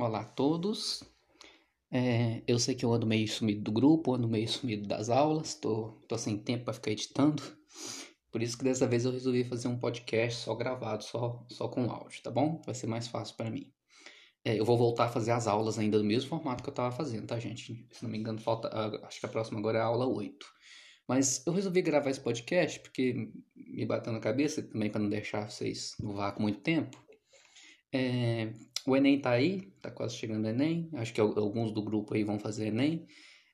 Olá 0.00 0.20
a 0.20 0.24
todos. 0.24 1.04
É, 1.90 2.42
eu 2.46 2.58
sei 2.58 2.74
que 2.74 2.86
eu 2.86 2.92
ando 2.94 3.06
meio 3.06 3.28
sumido 3.28 3.60
do 3.60 3.70
grupo, 3.70 4.14
ando 4.14 4.26
meio 4.26 4.48
sumido 4.48 4.88
das 4.88 5.10
aulas, 5.10 5.54
tô, 5.54 5.90
tô 6.08 6.16
sem 6.16 6.38
tempo 6.38 6.64
para 6.64 6.72
ficar 6.72 6.92
editando. 6.92 7.42
Por 8.32 8.42
isso 8.42 8.56
que 8.56 8.64
dessa 8.64 8.86
vez 8.86 9.04
eu 9.04 9.12
resolvi 9.12 9.44
fazer 9.44 9.68
um 9.68 9.78
podcast 9.78 10.40
só 10.40 10.54
gravado, 10.54 11.04
só, 11.04 11.44
só 11.50 11.68
com 11.68 11.90
áudio, 11.90 12.22
tá 12.22 12.30
bom? 12.30 12.62
Vai 12.64 12.74
ser 12.74 12.86
mais 12.86 13.08
fácil 13.08 13.36
para 13.36 13.50
mim. 13.50 13.70
É, 14.42 14.58
eu 14.58 14.64
vou 14.64 14.78
voltar 14.78 15.04
a 15.04 15.08
fazer 15.10 15.32
as 15.32 15.46
aulas 15.46 15.78
ainda 15.78 15.98
do 15.98 16.04
mesmo 16.04 16.30
formato 16.30 16.62
que 16.62 16.70
eu 16.70 16.74
tava 16.74 16.96
fazendo, 16.96 17.26
tá, 17.26 17.38
gente? 17.38 17.86
Se 17.92 18.02
não 18.02 18.10
me 18.10 18.16
engano, 18.16 18.40
falta. 18.40 18.70
Acho 19.06 19.20
que 19.20 19.26
a 19.26 19.28
próxima 19.28 19.58
agora 19.58 19.80
é 19.80 19.82
a 19.82 19.84
aula 19.84 20.06
8. 20.06 20.46
Mas 21.06 21.46
eu 21.46 21.52
resolvi 21.52 21.82
gravar 21.82 22.08
esse 22.08 22.20
podcast 22.20 22.80
porque 22.80 23.30
me 23.54 23.84
bateu 23.84 24.14
na 24.14 24.20
cabeça 24.20 24.62
também 24.62 24.88
para 24.90 25.02
não 25.02 25.10
deixar 25.10 25.50
vocês 25.50 25.94
no 26.00 26.14
vácuo 26.14 26.40
muito 26.40 26.60
tempo. 26.60 26.98
É, 27.92 28.52
o 28.86 28.96
Enem 28.96 29.20
tá 29.20 29.30
aí, 29.30 29.72
tá 29.82 29.90
quase 29.90 30.16
chegando 30.16 30.44
o 30.44 30.48
Enem. 30.48 30.90
Acho 30.94 31.12
que 31.12 31.20
alguns 31.20 31.72
do 31.72 31.82
grupo 31.82 32.14
aí 32.14 32.24
vão 32.24 32.38
fazer 32.38 32.68
Enem. 32.68 33.06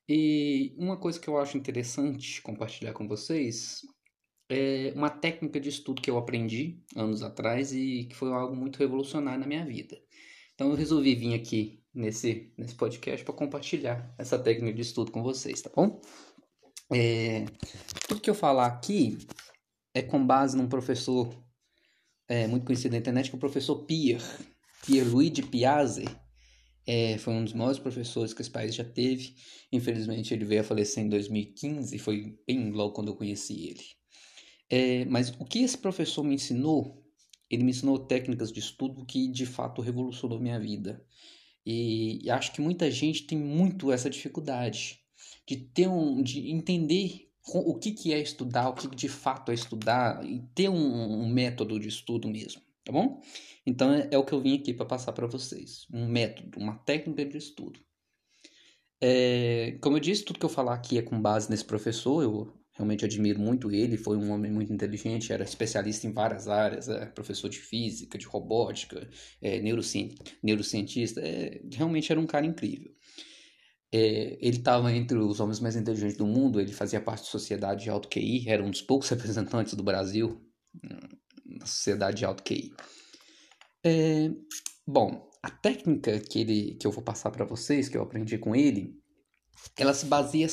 E 0.09 0.75
uma 0.79 0.97
coisa 0.97 1.19
que 1.19 1.29
eu 1.29 1.37
acho 1.39 1.59
interessante 1.59 2.41
compartilhar 2.43 2.93
com 2.93 3.09
vocês 3.09 3.81
é 4.49 4.93
uma 4.95 5.11
técnica 5.11 5.59
de 5.59 5.69
estudo 5.69 6.01
que 6.01 6.11
eu 6.11 6.17
aprendi 6.19 6.81
anos 6.95 7.23
atrás 7.23 7.73
e 7.73 8.05
que 8.05 8.15
foi 8.15 8.33
algo 8.33 8.55
muito 8.55 8.79
revolucionário 8.79 9.41
na 9.41 9.47
minha 9.47 9.65
vida. 9.65 9.99
Então 10.55 10.71
eu 10.71 10.77
resolvi 10.77 11.15
vir 11.15 11.35
aqui 11.35 11.83
nesse, 11.93 12.53
nesse 12.57 12.75
podcast 12.75 13.25
para 13.25 13.35
compartilhar 13.35 14.15
essa 14.17 14.39
técnica 14.39 14.75
de 14.75 14.83
estudo 14.83 15.11
com 15.11 15.23
vocês, 15.23 15.61
tá 15.61 15.71
bom? 15.75 16.01
É, 16.93 17.45
tudo 18.07 18.21
que 18.21 18.31
eu 18.31 18.35
falar 18.35 18.67
aqui 18.67 19.19
é 19.93 20.03
com 20.03 20.25
base 20.25 20.57
num 20.57 20.69
professor 20.69 21.35
é, 22.29 22.47
muito 22.47 22.65
conhecido 22.65 22.93
na 22.93 22.99
internet, 22.99 23.29
que 23.29 23.35
é 23.35 23.39
o 23.39 23.41
professor 23.41 23.85
Pierre, 23.85 24.23
Pierluigi 24.87 25.43
Piazzi. 25.43 26.05
É, 26.87 27.19
foi 27.19 27.35
um 27.35 27.43
dos 27.43 27.53
maiores 27.53 27.81
professores 27.81 28.33
que 28.33 28.41
esse 28.41 28.51
país 28.51 28.75
já 28.75 28.85
teve. 28.85 29.35
Infelizmente, 29.73 30.33
ele 30.33 30.45
veio 30.45 30.61
a 30.61 30.65
falecer 30.65 31.05
em 31.05 31.09
2015, 31.09 31.99
foi 31.99 32.39
bem 32.47 32.71
logo 32.71 32.95
quando 32.95 33.09
eu 33.09 33.17
conheci 33.17 33.67
ele. 33.67 33.85
É, 34.71 35.05
mas 35.07 35.31
o 35.39 35.45
que 35.45 35.61
esse 35.61 35.77
professor 35.77 36.23
me 36.23 36.37
ensinou? 36.37 37.05
Ele 37.51 37.65
me 37.65 37.71
ensinou 37.71 37.99
técnicas 37.99 38.53
de 38.53 38.61
estudo 38.61 39.05
que 39.05 39.29
de 39.29 39.47
fato 39.47 39.83
revolucionou 39.83 40.41
minha 40.41 40.59
vida. 40.59 41.05
E, 41.65 42.25
e 42.25 42.31
acho 42.31 42.53
que 42.53 42.61
muita 42.61 42.89
gente 42.91 43.27
tem 43.27 43.37
muito 43.37 43.91
essa 43.91 44.09
dificuldade 44.09 45.01
de 45.47 45.57
ter 45.57 45.89
um, 45.89 46.23
de 46.23 46.51
entender 46.51 47.27
o 47.49 47.75
que, 47.79 47.93
que 47.93 48.13
é 48.13 48.21
estudar, 48.21 48.69
o 48.69 48.75
que 48.75 48.89
de 48.89 49.09
fato 49.09 49.51
é 49.53 49.55
estudar 49.55 50.25
e 50.25 50.41
ter 50.55 50.69
um, 50.69 51.23
um 51.23 51.29
método 51.29 51.79
de 51.79 51.89
estudo 51.89 52.29
mesmo, 52.29 52.61
tá 52.87 52.93
bom? 52.93 53.21
Então 53.67 53.93
é, 53.93 54.09
é 54.13 54.17
o 54.17 54.25
que 54.25 54.33
eu 54.33 54.41
vim 54.41 54.57
aqui 54.57 54.73
para 54.73 54.87
passar 54.87 55.13
para 55.13 55.27
vocês, 55.27 55.87
um 55.93 56.07
método, 56.07 56.59
uma 56.59 56.79
técnica 56.79 57.25
de 57.25 57.37
estudo. 57.37 57.81
É, 59.01 59.77
como 59.83 59.97
eu 59.97 60.01
disse, 60.01 60.25
tudo 60.25 60.39
que 60.39 60.47
eu 60.47 60.51
falar 60.51 60.73
aqui 60.73 60.97
é 60.97 61.03
com 61.03 61.21
base 61.21 61.51
nesse 61.51 61.65
professor, 61.65 62.23
eu 62.23 62.55
realmente 62.73 63.05
admiro 63.05 63.41
muito 63.41 63.73
ele, 63.73 63.97
foi 63.97 64.17
um 64.17 64.31
homem 64.31 64.53
muito 64.53 64.73
inteligente, 64.73 65.33
era 65.33 65.43
especialista 65.43 66.07
em 66.07 66.13
várias 66.13 66.47
áreas, 66.47 66.89
é, 66.89 67.07
professor 67.07 67.49
de 67.49 67.59
física, 67.59 68.17
de 68.17 68.27
robótica, 68.27 69.09
é, 69.43 69.61
neurocientista, 69.61 71.21
é, 71.21 71.61
realmente 71.73 72.13
era 72.13 72.21
um 72.21 72.27
cara 72.27 72.47
incrível. 72.47 72.93
É, 73.93 74.39
ele 74.41 74.59
estava 74.59 74.93
entre 74.93 75.19
os 75.19 75.41
homens 75.41 75.59
mais 75.59 75.75
inteligentes 75.75 76.17
do 76.17 76.27
mundo, 76.27 76.61
ele 76.61 76.73
fazia 76.73 77.01
parte 77.01 77.23
da 77.23 77.31
sociedade 77.31 77.85
de 77.85 77.91
alto 77.91 78.09
QI, 78.09 78.49
era 78.49 78.63
um 78.63 78.71
dos 78.71 78.83
poucos 78.83 79.09
representantes 79.11 79.75
do 79.75 79.83
Brasil 79.83 80.41
na 81.49 81.67
sociedade 81.67 82.19
de 82.19 82.25
alto 82.25 82.43
QI. 82.43 82.75
É, 83.85 84.31
bom, 84.87 85.31
a 85.43 85.51
técnica 85.51 86.19
que, 86.21 86.41
ele, 86.41 86.75
que 86.75 86.87
eu 86.87 86.91
vou 86.91 87.03
passar 87.03 87.31
para 87.31 87.45
vocês, 87.45 87.89
que 87.89 87.97
eu 87.97 88.03
aprendi 88.03 88.39
com 88.39 88.55
ele, 88.55 88.99
ela 89.79 89.95
se 89.95 90.07
baseia 90.07 90.49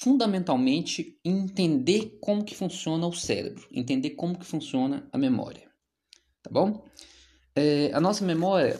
fundamentalmente 0.00 1.18
em 1.24 1.44
entender 1.44 2.18
como 2.20 2.44
que 2.44 2.54
funciona 2.54 3.06
o 3.06 3.12
cérebro, 3.12 3.68
entender 3.72 4.10
como 4.10 4.38
que 4.38 4.44
funciona 4.44 5.08
a 5.12 5.18
memória, 5.18 5.70
tá 6.42 6.50
bom? 6.50 6.84
É, 7.54 7.92
a 7.92 8.00
nossa 8.00 8.24
memória 8.24 8.78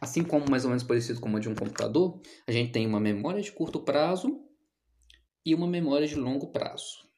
Assim 0.00 0.24
como 0.24 0.48
mais 0.48 0.64
ou 0.64 0.70
menos 0.70 0.82
parecido 0.82 1.20
com 1.20 1.36
a 1.36 1.40
de 1.40 1.48
um 1.48 1.54
computador, 1.54 2.18
a 2.46 2.52
gente 2.52 2.72
tem 2.72 2.86
uma 2.86 2.98
memória 2.98 3.42
de 3.42 3.52
curto 3.52 3.80
prazo 3.80 4.40
e 5.44 5.54
uma 5.54 5.66
memória 5.66 6.06
de 6.06 6.14
longo 6.14 6.46
prazo. 6.46 7.09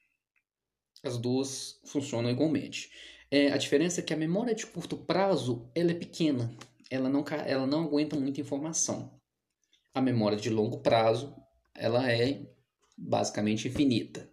As 1.03 1.17
duas 1.17 1.79
funcionam 1.85 2.29
igualmente. 2.29 2.89
É, 3.29 3.51
a 3.51 3.57
diferença 3.57 3.99
é 3.99 4.03
que 4.03 4.13
a 4.13 4.17
memória 4.17 4.55
de 4.55 4.65
curto 4.65 4.95
prazo 4.95 5.69
ela 5.75 5.91
é 5.91 5.93
pequena, 5.93 6.55
ela 6.89 7.09
não, 7.09 7.23
ela 7.45 7.67
não 7.67 7.83
aguenta 7.83 8.15
muita 8.15 8.41
informação. 8.41 9.19
A 9.93 10.01
memória 10.01 10.37
de 10.37 10.49
longo 10.49 10.79
prazo 10.79 11.35
ela 11.75 12.09
é 12.11 12.47
basicamente 12.97 13.67
infinita. 13.67 14.29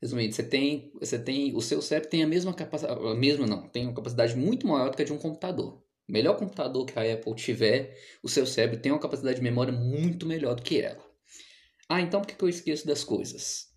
Resumindo, 0.00 0.34
você 0.34 0.42
tem, 0.42 0.92
você 0.98 1.18
tem, 1.18 1.54
o 1.54 1.60
seu 1.60 1.80
cérebro 1.82 2.10
tem 2.10 2.22
a 2.22 2.26
mesma 2.26 2.52
capacidade, 2.52 3.00
a 3.00 3.14
mesma 3.14 3.46
não, 3.46 3.68
tem 3.68 3.86
uma 3.86 3.94
capacidade 3.94 4.36
muito 4.36 4.66
maior 4.66 4.90
do 4.90 4.96
que 4.96 5.02
a 5.02 5.04
de 5.04 5.12
um 5.12 5.18
computador 5.18 5.82
melhor 6.12 6.36
computador 6.36 6.84
que 6.84 6.98
a 6.98 7.14
Apple 7.14 7.34
tiver, 7.34 7.98
o 8.22 8.28
seu 8.28 8.46
cérebro 8.46 8.78
tem 8.78 8.92
uma 8.92 9.00
capacidade 9.00 9.36
de 9.36 9.42
memória 9.42 9.72
muito 9.72 10.26
melhor 10.26 10.54
do 10.54 10.62
que 10.62 10.80
ela. 10.80 11.02
Ah, 11.88 12.00
então 12.02 12.20
por 12.20 12.26
que 12.26 12.42
eu 12.42 12.48
esqueço 12.48 12.86
das 12.86 13.02
coisas? 13.02 13.71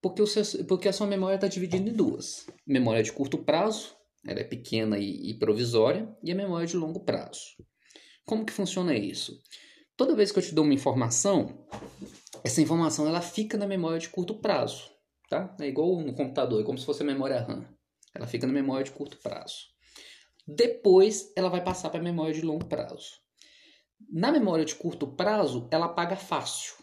Porque, 0.00 0.22
o 0.22 0.26
seu, 0.26 0.64
porque 0.64 0.88
a 0.88 0.92
sua 0.92 1.06
memória 1.06 1.34
está 1.34 1.48
dividida 1.48 1.88
em 1.88 1.92
duas. 1.92 2.46
Memória 2.66 3.02
de 3.02 3.12
curto 3.12 3.38
prazo, 3.38 3.96
ela 4.26 4.40
é 4.40 4.44
pequena 4.44 4.98
e, 4.98 5.30
e 5.30 5.38
provisória, 5.38 6.08
e 6.22 6.30
a 6.30 6.34
memória 6.34 6.66
de 6.66 6.76
longo 6.76 7.00
prazo. 7.00 7.40
Como 8.24 8.44
que 8.44 8.52
funciona 8.52 8.94
isso? 8.94 9.40
Toda 9.96 10.14
vez 10.14 10.30
que 10.30 10.38
eu 10.38 10.42
te 10.42 10.54
dou 10.54 10.64
uma 10.64 10.74
informação, 10.74 11.66
essa 12.44 12.60
informação 12.60 13.08
ela 13.08 13.20
fica 13.20 13.58
na 13.58 13.66
memória 13.66 13.98
de 13.98 14.08
curto 14.08 14.34
prazo, 14.34 14.90
tá? 15.28 15.56
É 15.60 15.66
igual 15.66 16.00
no 16.00 16.14
computador, 16.14 16.60
é 16.60 16.64
como 16.64 16.78
se 16.78 16.86
fosse 16.86 17.02
a 17.02 17.06
memória 17.06 17.40
RAM. 17.40 17.66
Ela 18.14 18.26
fica 18.26 18.46
na 18.46 18.52
memória 18.52 18.84
de 18.84 18.92
curto 18.92 19.18
prazo. 19.18 19.66
Depois 20.46 21.32
ela 21.36 21.48
vai 21.48 21.62
passar 21.62 21.90
para 21.90 22.00
a 22.00 22.02
memória 22.02 22.32
de 22.32 22.42
longo 22.42 22.64
prazo. 22.66 23.12
Na 24.10 24.30
memória 24.30 24.64
de 24.64 24.74
curto 24.74 25.06
prazo, 25.06 25.68
ela 25.70 25.86
apaga 25.86 26.16
fácil. 26.16 26.74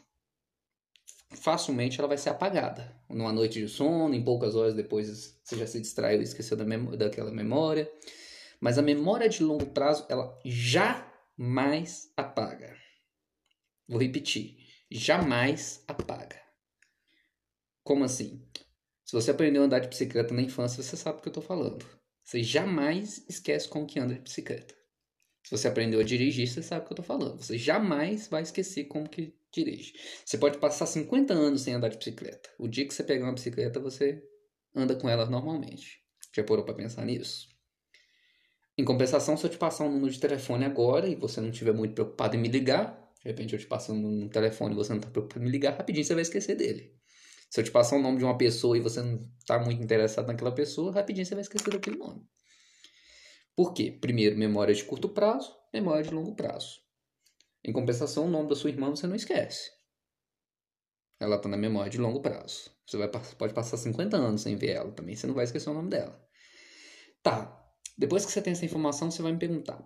Facilmente 1.35 1.99
ela 1.99 2.07
vai 2.07 2.17
ser 2.17 2.29
apagada. 2.29 2.95
Numa 3.09 3.31
noite 3.31 3.59
de 3.59 3.67
sono, 3.67 4.13
em 4.13 4.23
poucas 4.23 4.55
horas 4.55 4.73
depois 4.73 5.37
você 5.43 5.57
já 5.57 5.67
se 5.67 5.79
distraiu 5.79 6.21
e 6.21 6.23
esqueceu 6.23 6.57
da 6.57 6.65
memória, 6.65 6.97
daquela 6.97 7.31
memória. 7.31 7.91
Mas 8.59 8.77
a 8.77 8.81
memória 8.81 9.29
de 9.29 9.43
longo 9.43 9.65
prazo, 9.67 10.05
ela 10.09 10.39
jamais 10.43 12.11
apaga. 12.15 12.75
Vou 13.87 13.99
repetir. 13.99 14.57
Jamais 14.89 15.83
apaga. 15.87 16.41
Como 17.83 18.03
assim? 18.03 18.43
Se 19.03 19.13
você 19.13 19.29
aprendeu 19.29 19.61
a 19.61 19.65
andar 19.65 19.79
de 19.79 19.87
bicicleta 19.87 20.33
na 20.33 20.41
infância, 20.41 20.81
você 20.81 20.97
sabe 20.97 21.19
o 21.19 21.21
que 21.21 21.27
eu 21.27 21.31
estou 21.31 21.43
falando. 21.43 21.85
Você 22.23 22.41
jamais 22.41 23.23
esquece 23.29 23.69
como 23.69 23.85
que 23.85 23.99
anda 23.99 24.15
de 24.15 24.21
bicicleta. 24.21 24.73
Se 25.43 25.51
você 25.51 25.67
aprendeu 25.67 25.99
a 25.99 26.03
dirigir, 26.03 26.47
você 26.47 26.63
sabe 26.63 26.83
o 26.83 26.87
que 26.87 26.93
eu 26.93 26.97
tô 26.97 27.03
falando. 27.03 27.39
Você 27.39 27.55
jamais 27.55 28.27
vai 28.27 28.41
esquecer 28.41 28.85
como 28.85 29.07
que 29.07 29.35
dirige. 29.55 29.93
Você 30.25 30.37
pode 30.37 30.57
passar 30.57 30.85
50 30.85 31.33
anos 31.33 31.61
sem 31.61 31.73
andar 31.73 31.89
de 31.89 31.97
bicicleta. 31.97 32.49
O 32.59 32.67
dia 32.67 32.87
que 32.87 32.93
você 32.93 33.03
pegar 33.03 33.25
uma 33.25 33.33
bicicleta, 33.33 33.79
você 33.79 34.21
anda 34.75 34.95
com 34.95 35.09
ela 35.09 35.25
normalmente. 35.25 36.03
Já 36.35 36.43
parou 36.43 36.65
para 36.65 36.73
pensar 36.73 37.05
nisso? 37.05 37.47
Em 38.77 38.83
compensação, 38.83 39.37
se 39.37 39.45
eu 39.45 39.49
te 39.49 39.57
passar 39.57 39.85
um 39.85 39.91
número 39.91 40.11
de 40.11 40.19
telefone 40.19 40.65
agora 40.65 41.07
e 41.07 41.15
você 41.15 41.39
não 41.39 41.49
estiver 41.49 41.73
muito 41.73 41.93
preocupado 41.93 42.35
em 42.35 42.39
me 42.39 42.49
ligar, 42.49 43.09
de 43.23 43.29
repente 43.29 43.53
eu 43.53 43.59
te 43.59 43.65
passo 43.65 43.93
um 43.93 44.27
telefone 44.27 44.73
e 44.73 44.75
você 44.75 44.89
não 44.89 44.97
está 44.97 45.09
preocupado 45.09 45.41
em 45.41 45.45
me 45.45 45.51
ligar, 45.51 45.77
rapidinho 45.77 46.03
você 46.03 46.13
vai 46.13 46.23
esquecer 46.23 46.55
dele. 46.55 46.93
Se 47.49 47.61
eu 47.61 47.63
te 47.63 47.71
passar 47.71 47.95
o 47.95 48.01
nome 48.01 48.17
de 48.17 48.25
uma 48.25 48.37
pessoa 48.37 48.77
e 48.77 48.81
você 48.81 49.01
não 49.01 49.29
está 49.39 49.57
muito 49.57 49.81
interessado 49.81 50.27
naquela 50.27 50.51
pessoa, 50.51 50.91
rapidinho 50.91 51.25
você 51.25 51.35
vai 51.35 51.41
esquecer 51.43 51.71
daquele 51.71 51.97
nome. 51.97 52.21
Por 53.55 53.73
quê? 53.73 53.97
Primeiro, 54.01 54.37
memória 54.37 54.75
de 54.75 54.83
curto 54.83 55.07
prazo, 55.07 55.55
memória 55.73 56.03
de 56.03 56.13
longo 56.13 56.35
prazo. 56.35 56.84
Em 57.65 57.73
compensação, 57.73 58.27
o 58.27 58.29
nome 58.29 58.47
da 58.47 58.55
sua 58.55 58.69
irmã 58.69 58.91
você 58.91 59.07
não 59.07 59.15
esquece. 59.15 59.71
Ela 61.19 61.37
está 61.37 61.49
na 61.49 61.57
memória 61.57 61.89
de 61.89 61.97
longo 61.97 62.21
prazo. 62.21 62.69
Você 62.85 62.95
vai, 62.95 63.09
pode 63.09 63.55
passar 63.55 63.77
50 63.77 64.15
anos 64.15 64.41
sem 64.41 64.55
ver 64.55 64.71
ela 64.71 64.91
também, 64.91 65.15
você 65.15 65.25
não 65.25 65.33
vai 65.33 65.45
esquecer 65.45 65.71
o 65.71 65.73
nome 65.73 65.89
dela. 65.89 66.23
Tá, 67.23 67.59
depois 67.97 68.23
que 68.23 68.31
você 68.31 68.39
tem 68.39 68.53
essa 68.53 68.65
informação, 68.65 69.09
você 69.09 69.23
vai 69.23 69.31
me 69.31 69.39
perguntar: 69.39 69.83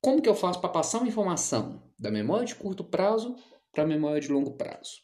como 0.00 0.20
que 0.20 0.28
eu 0.28 0.34
faço 0.34 0.60
para 0.60 0.70
passar 0.70 0.98
uma 0.98 1.06
informação 1.06 1.80
da 1.96 2.10
memória 2.10 2.46
de 2.46 2.56
curto 2.56 2.82
prazo 2.82 3.36
para 3.70 3.84
a 3.84 3.86
memória 3.86 4.20
de 4.20 4.32
longo 4.32 4.56
prazo? 4.56 5.00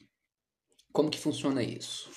Como 0.92 1.08
que 1.08 1.20
funciona 1.20 1.62
isso? 1.62 2.10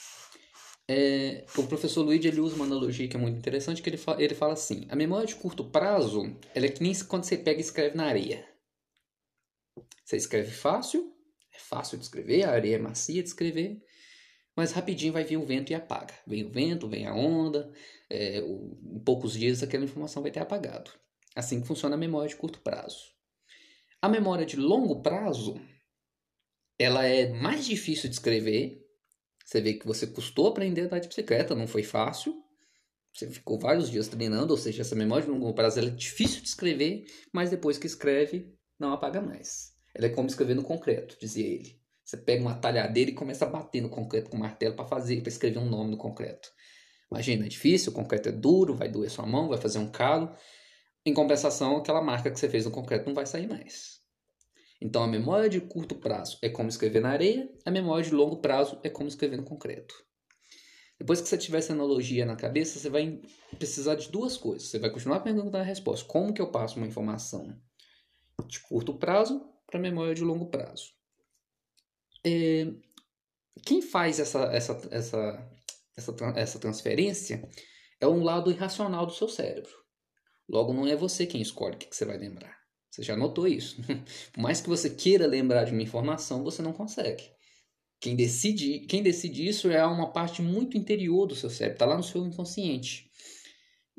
É, 0.87 1.45
o 1.55 1.67
professor 1.67 2.01
Luigi 2.01 2.27
ele 2.27 2.39
usa 2.39 2.55
uma 2.55 2.65
analogia 2.65 3.07
que 3.07 3.15
é 3.15 3.19
muito 3.19 3.37
interessante, 3.37 3.79
que 3.79 3.89
ele 3.91 4.01
ele 4.17 4.33
fala 4.33 4.53
assim, 4.53 4.87
a 4.89 4.95
memória 4.95 5.27
de 5.27 5.35
curto 5.35 5.65
prazo, 5.65 6.35
ela 6.55 6.65
é 6.65 6.69
que 6.69 6.81
nem 6.81 6.95
quando 7.05 7.25
você 7.25 7.37
pega 7.37 7.59
e 7.59 7.61
escreve 7.61 7.95
na 7.95 8.05
areia. 8.05 8.48
Você 10.03 10.17
escreve 10.17 10.51
fácil, 10.51 11.13
é 11.53 11.59
fácil 11.59 11.97
de 11.97 12.03
escrever, 12.03 12.43
a 12.43 12.51
areia 12.51 12.75
é 12.75 12.79
macia 12.79 13.21
de 13.21 13.29
escrever, 13.29 13.81
mas 14.55 14.71
rapidinho 14.71 15.13
vai 15.13 15.23
vir 15.23 15.37
o 15.37 15.45
vento 15.45 15.71
e 15.71 15.75
apaga. 15.75 16.13
Vem 16.27 16.43
o 16.43 16.51
vento, 16.51 16.87
vem 16.87 17.07
a 17.07 17.13
onda, 17.13 17.71
é, 18.09 18.39
em 18.39 18.99
poucos 19.05 19.33
dias 19.33 19.63
aquela 19.63 19.85
informação 19.85 20.21
vai 20.21 20.31
ter 20.31 20.39
apagado. 20.39 20.91
Assim 21.35 21.61
que 21.61 21.67
funciona 21.67 21.95
a 21.95 21.97
memória 21.97 22.29
de 22.29 22.35
curto 22.35 22.59
prazo. 22.59 23.13
A 24.01 24.09
memória 24.09 24.45
de 24.45 24.55
longo 24.55 25.01
prazo, 25.01 25.59
ela 26.77 27.05
é 27.05 27.29
mais 27.29 27.65
difícil 27.65 28.09
de 28.09 28.15
escrever. 28.15 28.85
Você 29.45 29.61
vê 29.61 29.73
que 29.73 29.87
você 29.87 30.07
custou 30.07 30.47
aprender 30.47 30.81
a 30.81 30.85
andar 30.85 30.99
de 30.99 31.07
bicicleta, 31.07 31.55
não 31.55 31.67
foi 31.67 31.83
fácil. 31.83 32.43
Você 33.13 33.29
ficou 33.29 33.59
vários 33.59 33.89
dias 33.89 34.07
treinando, 34.07 34.53
ou 34.53 34.57
seja, 34.57 34.81
essa 34.81 34.95
memória 34.95 35.25
de 35.25 35.31
longo 35.31 35.53
prazo 35.53 35.79
é 35.79 35.89
difícil 35.89 36.41
de 36.41 36.47
escrever, 36.47 37.05
mas 37.33 37.49
depois 37.49 37.77
que 37.77 37.87
escreve, 37.87 38.53
não 38.79 38.93
apaga 38.93 39.21
mais. 39.21 39.73
Ela 39.93 40.07
é 40.07 40.09
como 40.09 40.27
escrever 40.27 40.55
no 40.55 40.63
concreto, 40.63 41.17
dizia 41.19 41.45
ele. 41.45 41.79
Você 42.03 42.17
pega 42.17 42.41
uma 42.41 42.55
talhadeira 42.55 43.11
e 43.11 43.13
começa 43.13 43.45
a 43.45 43.49
bater 43.49 43.81
no 43.81 43.89
concreto 43.89 44.29
com 44.29 44.37
martelo 44.37 44.75
para 44.75 44.85
fazer, 44.85 45.21
para 45.21 45.29
escrever 45.29 45.59
um 45.59 45.69
nome 45.69 45.91
no 45.91 45.97
concreto. 45.97 46.49
Imagina, 47.11 47.45
é 47.45 47.49
difícil, 47.49 47.91
o 47.91 47.95
concreto 47.95 48.29
é 48.29 48.31
duro, 48.31 48.75
vai 48.75 48.89
doer 48.89 49.09
sua 49.09 49.25
mão, 49.25 49.47
vai 49.47 49.57
fazer 49.57 49.79
um 49.79 49.91
calo. 49.91 50.35
Em 51.05 51.13
compensação, 51.13 51.77
aquela 51.77 52.01
marca 52.01 52.31
que 52.31 52.39
você 52.39 52.49
fez 52.49 52.65
no 52.65 52.71
concreto 52.71 53.05
não 53.05 53.13
vai 53.13 53.25
sair 53.25 53.47
mais. 53.47 53.99
Então, 54.81 55.03
a 55.03 55.07
memória 55.07 55.49
de 55.49 55.59
curto 55.59 55.95
prazo 55.95 56.37
é 56.41 56.49
como 56.49 56.69
escrever 56.69 57.01
na 57.01 57.09
areia, 57.09 57.49
a 57.65 57.71
memória 57.71 58.03
de 58.03 58.13
longo 58.13 58.37
prazo 58.37 58.79
é 58.83 58.89
como 58.89 59.09
escrever 59.09 59.37
no 59.37 59.43
concreto. 59.43 59.93
Depois 60.97 61.21
que 61.21 61.27
você 61.27 61.37
tiver 61.37 61.59
essa 61.59 61.73
analogia 61.73 62.25
na 62.25 62.35
cabeça, 62.35 62.79
você 62.79 62.89
vai 62.89 63.21
precisar 63.57 63.95
de 63.95 64.09
duas 64.09 64.35
coisas. 64.37 64.67
Você 64.67 64.79
vai 64.79 64.89
continuar 64.89 65.21
perguntando 65.21 65.57
a 65.57 65.63
resposta. 65.63 66.05
Como 66.05 66.33
que 66.33 66.41
eu 66.41 66.51
passo 66.51 66.77
uma 66.77 66.87
informação 66.87 67.55
de 68.47 68.59
curto 68.59 68.93
prazo 68.93 69.41
para 69.65 69.79
memória 69.79 70.13
de 70.13 70.23
longo 70.23 70.47
prazo? 70.47 70.91
É, 72.25 72.67
quem 73.65 73.81
faz 73.81 74.19
essa, 74.19 74.43
essa, 74.53 74.79
essa, 74.91 75.51
essa, 75.95 76.13
essa 76.35 76.59
transferência 76.59 77.47
é 77.99 78.07
um 78.07 78.23
lado 78.23 78.51
irracional 78.51 79.05
do 79.05 79.13
seu 79.13 79.27
cérebro. 79.27 79.71
Logo, 80.47 80.73
não 80.73 80.87
é 80.87 80.95
você 80.95 81.25
quem 81.25 81.41
escolhe 81.41 81.75
o 81.75 81.77
que 81.77 81.95
você 81.95 82.05
vai 82.05 82.17
lembrar. 82.17 82.57
Você 82.89 83.03
já 83.03 83.15
notou 83.15 83.47
isso. 83.47 83.77
Por 84.33 84.41
mais 84.41 84.59
que 84.61 84.69
você 84.69 84.89
queira 84.89 85.27
lembrar 85.27 85.65
de 85.65 85.71
uma 85.71 85.81
informação, 85.81 86.43
você 86.43 86.61
não 86.61 86.73
consegue. 86.73 87.23
Quem 87.99 88.15
decide, 88.15 88.79
quem 88.81 89.03
decide 89.03 89.47
isso 89.47 89.69
é 89.69 89.85
uma 89.85 90.11
parte 90.11 90.41
muito 90.41 90.77
interior 90.77 91.27
do 91.27 91.35
seu 91.35 91.49
cérebro, 91.49 91.75
está 91.75 91.85
lá 91.85 91.97
no 91.97 92.03
seu 92.03 92.25
inconsciente. 92.25 93.08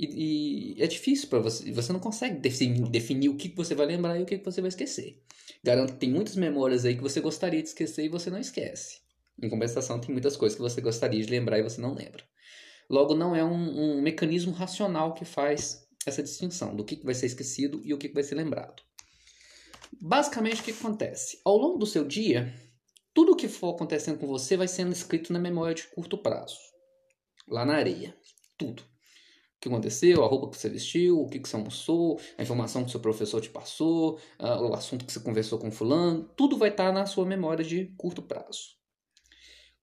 E, 0.00 0.76
e 0.78 0.82
é 0.82 0.86
difícil 0.86 1.28
para 1.28 1.40
você, 1.40 1.70
você 1.72 1.92
não 1.92 2.00
consegue 2.00 2.38
definir, 2.38 2.88
definir 2.88 3.28
o 3.28 3.36
que 3.36 3.50
você 3.54 3.74
vai 3.74 3.84
lembrar 3.84 4.18
e 4.18 4.22
o 4.22 4.26
que 4.26 4.38
você 4.38 4.62
vai 4.62 4.68
esquecer. 4.68 5.22
Garanto 5.62 5.92
que 5.92 5.98
tem 5.98 6.10
muitas 6.10 6.36
memórias 6.36 6.86
aí 6.86 6.96
que 6.96 7.02
você 7.02 7.20
gostaria 7.20 7.62
de 7.62 7.68
esquecer 7.68 8.06
e 8.06 8.08
você 8.08 8.30
não 8.30 8.38
esquece. 8.38 9.00
Em 9.42 9.50
compensação, 9.50 10.00
tem 10.00 10.10
muitas 10.10 10.38
coisas 10.38 10.56
que 10.56 10.62
você 10.62 10.80
gostaria 10.80 11.22
de 11.22 11.30
lembrar 11.30 11.58
e 11.58 11.62
você 11.62 11.82
não 11.82 11.92
lembra. 11.92 12.24
Logo, 12.88 13.14
não 13.14 13.36
é 13.36 13.44
um, 13.44 13.98
um 13.98 14.00
mecanismo 14.00 14.52
racional 14.52 15.12
que 15.12 15.26
faz 15.26 15.86
essa 16.06 16.22
distinção 16.22 16.74
do 16.74 16.82
que 16.82 16.96
vai 17.04 17.14
ser 17.14 17.26
esquecido 17.26 17.82
e 17.84 17.92
o 17.92 17.98
que 17.98 18.08
vai 18.08 18.22
ser 18.22 18.36
lembrado. 18.36 18.82
Basicamente, 20.00 20.62
o 20.62 20.64
que 20.64 20.70
acontece? 20.70 21.38
Ao 21.44 21.58
longo 21.58 21.76
do 21.76 21.86
seu 21.86 22.06
dia, 22.06 22.54
tudo 23.12 23.32
o 23.32 23.36
que 23.36 23.48
for 23.48 23.74
acontecendo 23.74 24.18
com 24.18 24.26
você 24.26 24.56
vai 24.56 24.66
sendo 24.66 24.92
escrito 24.92 25.30
na 25.30 25.38
memória 25.38 25.74
de 25.74 25.88
curto 25.88 26.16
prazo. 26.16 26.56
Lá 27.46 27.66
na 27.66 27.74
areia. 27.74 28.16
Tudo. 28.56 28.82
Que 29.60 29.68
aconteceu, 29.68 30.24
a 30.24 30.26
roupa 30.26 30.50
que 30.50 30.56
você 30.56 30.70
vestiu, 30.70 31.20
o 31.20 31.28
que 31.28 31.38
você 31.38 31.54
almoçou, 31.54 32.18
a 32.38 32.42
informação 32.42 32.84
que 32.84 32.90
seu 32.90 33.00
professor 33.00 33.40
te 33.40 33.50
passou, 33.50 34.18
uh, 34.38 34.62
o 34.62 34.74
assunto 34.74 35.04
que 35.04 35.12
você 35.12 35.20
conversou 35.20 35.58
com 35.58 35.70
fulano, 35.70 36.24
tudo 36.34 36.56
vai 36.56 36.70
estar 36.70 36.92
na 36.92 37.04
sua 37.04 37.26
memória 37.26 37.64
de 37.64 37.86
curto 37.96 38.22
prazo. 38.22 38.78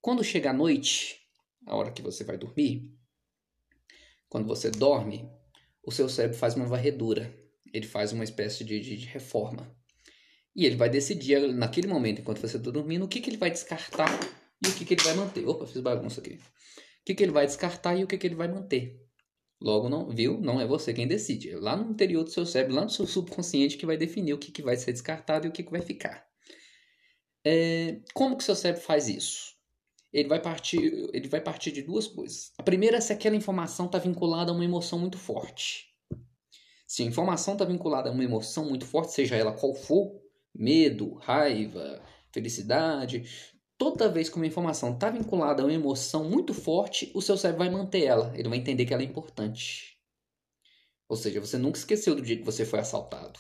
Quando 0.02 0.24
chega 0.24 0.50
a 0.50 0.54
noite, 0.54 1.20
a 1.66 1.76
hora 1.76 1.92
que 1.92 2.02
você 2.02 2.24
vai 2.24 2.38
dormir, 2.38 2.92
quando 4.30 4.48
você 4.48 4.70
dorme, 4.70 5.30
o 5.84 5.92
seu 5.92 6.10
cérebro 6.10 6.38
faz 6.38 6.56
uma 6.56 6.66
varredura. 6.66 7.34
Ele 7.74 7.86
faz 7.86 8.12
uma 8.12 8.24
espécie 8.24 8.64
de, 8.64 8.80
de, 8.80 8.98
de 8.98 9.06
reforma. 9.06 9.74
E 10.56 10.66
ele 10.66 10.76
vai 10.76 10.90
decidir 10.90 11.40
naquele 11.54 11.88
momento, 11.88 12.20
enquanto 12.20 12.40
você 12.40 12.58
está 12.58 12.72
dormindo, 12.72 13.06
o 13.06 13.08
que, 13.08 13.22
que 13.22 13.30
ele 13.30 13.38
vai 13.38 13.52
descartar 13.52 14.10
e 14.66 14.68
o 14.68 14.74
que, 14.74 14.84
que 14.84 14.96
ele 14.96 15.04
vai 15.04 15.14
manter. 15.14 15.48
Opa, 15.48 15.66
fiz 15.66 15.80
bagunça 15.82 16.20
aqui. 16.20 16.32
O 16.32 17.06
que, 17.06 17.16
que 17.16 17.24
ele 17.24 17.32
vai 17.32 17.46
descartar 17.46 17.96
e 17.96 18.04
o 18.04 18.08
que, 18.08 18.18
que 18.18 18.28
ele 18.28 18.36
vai 18.36 18.48
manter. 18.48 19.00
Logo, 19.60 19.90
não, 19.90 20.10
viu? 20.10 20.40
Não 20.40 20.62
é 20.62 20.68
você 20.68 20.94
quem 20.94 21.08
decide. 21.08 21.52
É 21.52 21.58
lá 21.58 21.76
no 21.76 21.92
interior 21.92 22.24
do 22.24 22.30
seu 22.30 22.46
cérebro, 22.46 22.76
lá 22.76 22.84
no 22.84 22.90
seu 22.90 23.08
subconsciente, 23.08 23.78
que 23.78 23.86
vai 23.86 23.98
definir 23.98 24.34
o 24.34 24.38
que, 24.38 24.52
que 24.52 24.62
vai 24.62 24.76
ser 24.78 24.94
descartado 24.94 25.48
e 25.48 25.50
o 25.50 25.52
que, 25.52 25.64
que 25.64 25.72
vai 25.72 25.82
ficar. 25.82 26.28
É, 27.46 28.00
como 28.14 28.36
que 28.38 28.44
o 28.44 28.46
seu 28.46 28.56
cérebro 28.56 28.84
faz 28.84 29.08
isso? 29.08 29.56
Ele 30.14 30.30
vai, 30.30 30.42
partir, 30.42 31.10
ele 31.14 31.28
vai 31.28 31.42
partir 31.42 31.72
de 31.72 31.82
duas 31.82 32.08
coisas. 32.08 32.52
A 32.58 32.64
primeira 32.64 32.98
é 32.98 33.02
se 33.02 33.12
aquela 33.12 33.36
informação 33.36 33.88
está 33.88 33.98
vinculada 33.98 34.52
a 34.52 34.54
uma 34.54 34.66
emoção 34.66 35.00
muito 35.00 35.18
forte. 35.18 35.88
Se 36.88 37.04
a 37.04 37.06
informação 37.06 37.54
está 37.54 37.66
vinculada 37.66 38.10
a 38.10 38.12
uma 38.14 38.24
emoção 38.24 38.70
muito 38.70 38.86
forte, 38.86 39.12
seja 39.12 39.36
ela 39.36 39.52
qual 39.52 39.74
for, 39.74 40.22
medo, 40.56 41.16
raiva, 41.16 42.02
felicidade. 42.32 43.24
Toda 43.78 44.10
vez 44.10 44.28
que 44.28 44.36
uma 44.38 44.48
informação 44.48 44.94
está 44.94 45.10
vinculada 45.10 45.62
a 45.62 45.66
uma 45.66 45.74
emoção 45.74 46.24
muito 46.24 46.54
forte, 46.54 47.12
o 47.14 47.22
seu 47.22 47.38
cérebro 47.38 47.64
vai 47.64 47.70
manter 47.70 48.04
ela. 48.06 48.34
Ele 48.36 48.50
vai 48.50 48.58
entender 48.58 48.86
que 48.86 48.94
ela 48.94 49.04
é 49.04 49.06
importante. 49.06 49.98
Ou 51.08 51.16
seja, 51.16 51.40
você 51.40 51.58
nunca 51.58 51.78
esqueceu 51.78 52.16
do 52.16 52.22
dia 52.22 52.38
que 52.38 52.44
você 52.44 52.66
foi 52.66 52.80
assaltado. 52.80 53.40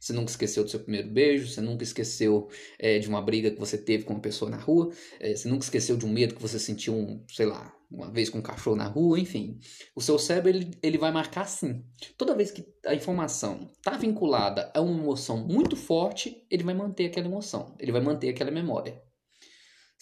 Você 0.00 0.12
nunca 0.12 0.30
esqueceu 0.30 0.64
do 0.64 0.70
seu 0.70 0.80
primeiro 0.80 1.08
beijo, 1.08 1.48
você 1.48 1.60
nunca 1.60 1.84
esqueceu 1.84 2.48
é, 2.78 2.98
de 2.98 3.08
uma 3.08 3.22
briga 3.22 3.50
que 3.50 3.60
você 3.60 3.78
teve 3.78 4.04
com 4.04 4.14
uma 4.14 4.20
pessoa 4.20 4.50
na 4.50 4.56
rua, 4.56 4.90
é, 5.20 5.34
você 5.34 5.48
nunca 5.48 5.64
esqueceu 5.64 5.96
de 5.96 6.04
um 6.04 6.08
medo 6.08 6.34
que 6.34 6.42
você 6.42 6.58
sentiu, 6.58 6.92
um, 6.92 7.24
sei 7.28 7.46
lá, 7.46 7.72
uma 7.88 8.10
vez 8.10 8.28
com 8.28 8.38
um 8.38 8.42
cachorro 8.42 8.76
na 8.76 8.88
rua, 8.88 9.18
enfim. 9.18 9.58
O 9.94 10.00
seu 10.00 10.18
cérebro 10.18 10.50
ele, 10.50 10.70
ele 10.82 10.98
vai 10.98 11.12
marcar 11.12 11.42
assim. 11.42 11.84
Toda 12.18 12.34
vez 12.34 12.50
que 12.50 12.66
a 12.84 12.94
informação 12.94 13.70
está 13.76 13.96
vinculada 13.96 14.70
a 14.74 14.80
uma 14.80 15.00
emoção 15.00 15.46
muito 15.46 15.76
forte, 15.76 16.44
ele 16.50 16.64
vai 16.64 16.74
manter 16.74 17.06
aquela 17.06 17.26
emoção, 17.26 17.74
ele 17.78 17.92
vai 17.92 18.00
manter 18.00 18.30
aquela 18.30 18.50
memória. 18.50 19.00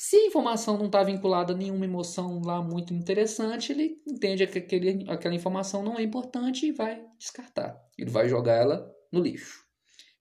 Se 0.06 0.16
a 0.16 0.26
informação 0.26 0.76
não 0.76 0.84
está 0.84 1.02
vinculada 1.02 1.54
a 1.54 1.56
nenhuma 1.56 1.86
emoção 1.86 2.42
lá 2.44 2.60
muito 2.60 2.92
interessante, 2.92 3.72
ele 3.72 4.02
entende 4.06 4.46
que 4.46 4.58
aquele, 4.58 5.02
aquela 5.08 5.34
informação 5.34 5.82
não 5.82 5.98
é 5.98 6.02
importante 6.02 6.66
e 6.66 6.72
vai 6.72 7.02
descartar. 7.18 7.74
Ele 7.96 8.10
vai 8.10 8.28
jogar 8.28 8.52
ela 8.52 8.94
no 9.10 9.18
lixo. 9.22 9.64